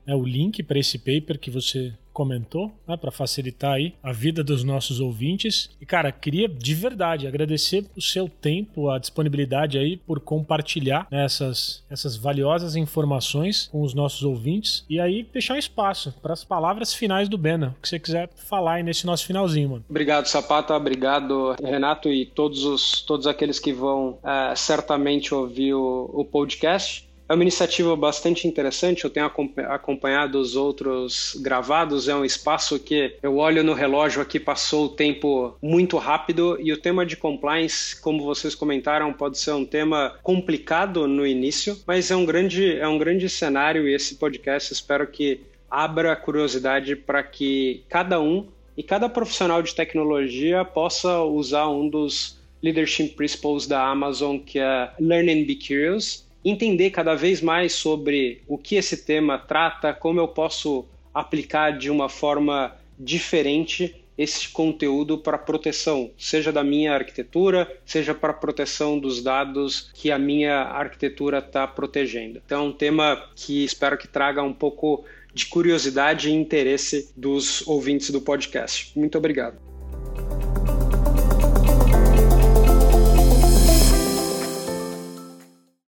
né, 0.09 0.15
o 0.15 0.25
link 0.25 0.63
para 0.63 0.79
esse 0.79 0.99
paper 0.99 1.39
que 1.39 1.51
você 1.51 1.93
comentou, 2.19 2.73
né, 2.85 2.97
para 2.97 3.13
facilitar 3.13 3.75
aí 3.75 3.95
a 4.03 4.11
vida 4.11 4.43
dos 4.43 4.65
nossos 4.65 4.99
ouvintes. 4.99 5.71
E 5.81 5.87
cara, 5.87 6.11
queria 6.11 6.49
de 6.49 6.75
verdade 6.75 7.29
agradecer 7.29 7.85
o 7.97 8.03
seu 8.03 8.29
tempo, 8.29 8.91
a 8.91 8.99
disponibilidade 8.99 9.79
aí 9.79 9.99
por 9.99 10.19
compartilhar 10.19 11.07
né, 11.13 11.25
essas, 11.25 11.85
essas 11.89 12.17
valiosas 12.17 12.75
informações 12.75 13.69
com 13.71 13.83
os 13.83 13.95
nossos 13.95 14.25
ouvintes 14.25 14.85
e 14.89 14.99
aí 14.99 15.29
deixar 15.33 15.55
um 15.55 15.59
espaço 15.59 16.13
para 16.21 16.33
as 16.33 16.43
palavras 16.43 16.93
finais 16.93 17.29
do 17.29 17.39
Bena, 17.39 17.77
o 17.79 17.83
que 17.83 17.89
você 17.89 18.01
quiser 18.01 18.29
falar 18.35 18.75
aí 18.75 18.83
nesse 18.83 19.07
nosso 19.07 19.25
finalzinho, 19.25 19.69
mano. 19.69 19.85
Obrigado, 19.89 20.27
Sapata, 20.27 20.75
obrigado, 20.75 21.55
Renato 21.63 22.09
e 22.09 22.27
todos 22.27 22.65
os 22.65 23.03
todos 23.03 23.29
aqueles 23.29 23.61
que 23.61 23.73
vão 23.73 24.19
uh, 24.25 24.57
certamente 24.57 25.33
ouvir 25.33 25.75
o, 25.75 26.11
o 26.13 26.25
podcast. 26.25 27.08
É 27.29 27.35
uma 27.35 27.43
iniciativa 27.43 27.95
bastante 27.95 28.49
interessante, 28.49 29.05
eu 29.05 29.11
tenho 29.11 29.31
acompanhado 29.69 30.41
os 30.41 30.57
outros 30.57 31.37
gravados, 31.43 32.09
é 32.09 32.15
um 32.15 32.25
espaço 32.25 32.79
que 32.79 33.17
eu 33.23 33.37
olho 33.37 33.63
no 33.63 33.75
relógio 33.75 34.23
aqui, 34.23 34.41
passou 34.41 34.87
o 34.87 34.89
tempo 34.89 35.55
muito 35.61 35.99
rápido 35.99 36.59
e 36.59 36.73
o 36.73 36.79
tema 36.79 37.05
de 37.05 37.19
compliance, 37.19 38.01
como 38.01 38.25
vocês 38.25 38.55
comentaram, 38.55 39.13
pode 39.13 39.39
ser 39.39 39.53
um 39.53 39.67
tema 39.67 40.17
complicado 40.23 41.07
no 41.07 41.27
início, 41.27 41.79
mas 41.87 42.11
é 42.11 42.17
um 42.17 42.25
grande, 42.25 42.79
é 42.79 42.89
um 42.89 42.97
grande 42.97 43.29
cenário 43.29 43.87
e 43.87 43.95
esse 43.95 44.15
podcast 44.15 44.73
espero 44.73 45.07
que 45.07 45.43
abra 45.71 46.17
curiosidade 46.17 46.97
para 46.97 47.23
que 47.23 47.85
cada 47.91 48.19
um 48.19 48.47
e 48.75 48.83
cada 48.83 49.07
profissional 49.07 49.61
de 49.61 49.75
tecnologia 49.75 50.65
possa 50.65 51.21
usar 51.21 51.69
um 51.69 51.91
dos 51.91 52.39
leadership 52.63 53.11
principles 53.11 53.67
da 53.67 53.87
Amazon, 53.87 54.39
que 54.39 54.59
é 54.59 54.91
Learn 54.99 55.31
and 55.31 55.45
Be 55.45 55.57
Curious, 55.57 56.28
entender 56.49 56.91
cada 56.91 57.15
vez 57.15 57.41
mais 57.41 57.73
sobre 57.73 58.43
o 58.47 58.57
que 58.57 58.77
esse 58.77 59.05
tema 59.05 59.39
trata, 59.39 59.93
como 59.93 60.21
eu 60.21 60.29
posso 60.29 60.85
aplicar 61.13 61.77
de 61.77 61.91
uma 61.91 62.09
forma 62.09 62.77
diferente 62.99 63.95
esse 64.17 64.49
conteúdo 64.49 65.17
para 65.17 65.39
proteção, 65.39 66.11
seja 66.19 66.51
da 66.51 66.65
minha 66.65 66.93
arquitetura, 66.93 67.71
seja 67.87 68.13
para 68.13 68.33
proteção 68.33 68.99
dos 68.99 69.23
dados 69.23 69.91
que 69.95 70.11
a 70.11 70.19
minha 70.19 70.57
arquitetura 70.63 71.39
está 71.39 71.69
protegendo. 71.69 72.43
Então, 72.45 72.65
é 72.65 72.69
um 72.69 72.73
tema 72.73 73.31
que 73.37 73.65
espero 73.65 73.97
que 73.97 74.09
traga 74.09 74.43
um 74.43 74.53
pouco 74.53 75.05
de 75.33 75.47
curiosidade 75.47 76.29
e 76.29 76.33
interesse 76.33 77.13
dos 77.17 77.67
ouvintes 77.69 78.11
do 78.11 78.21
podcast. 78.21 78.91
Muito 78.99 79.17
obrigado. 79.17 79.57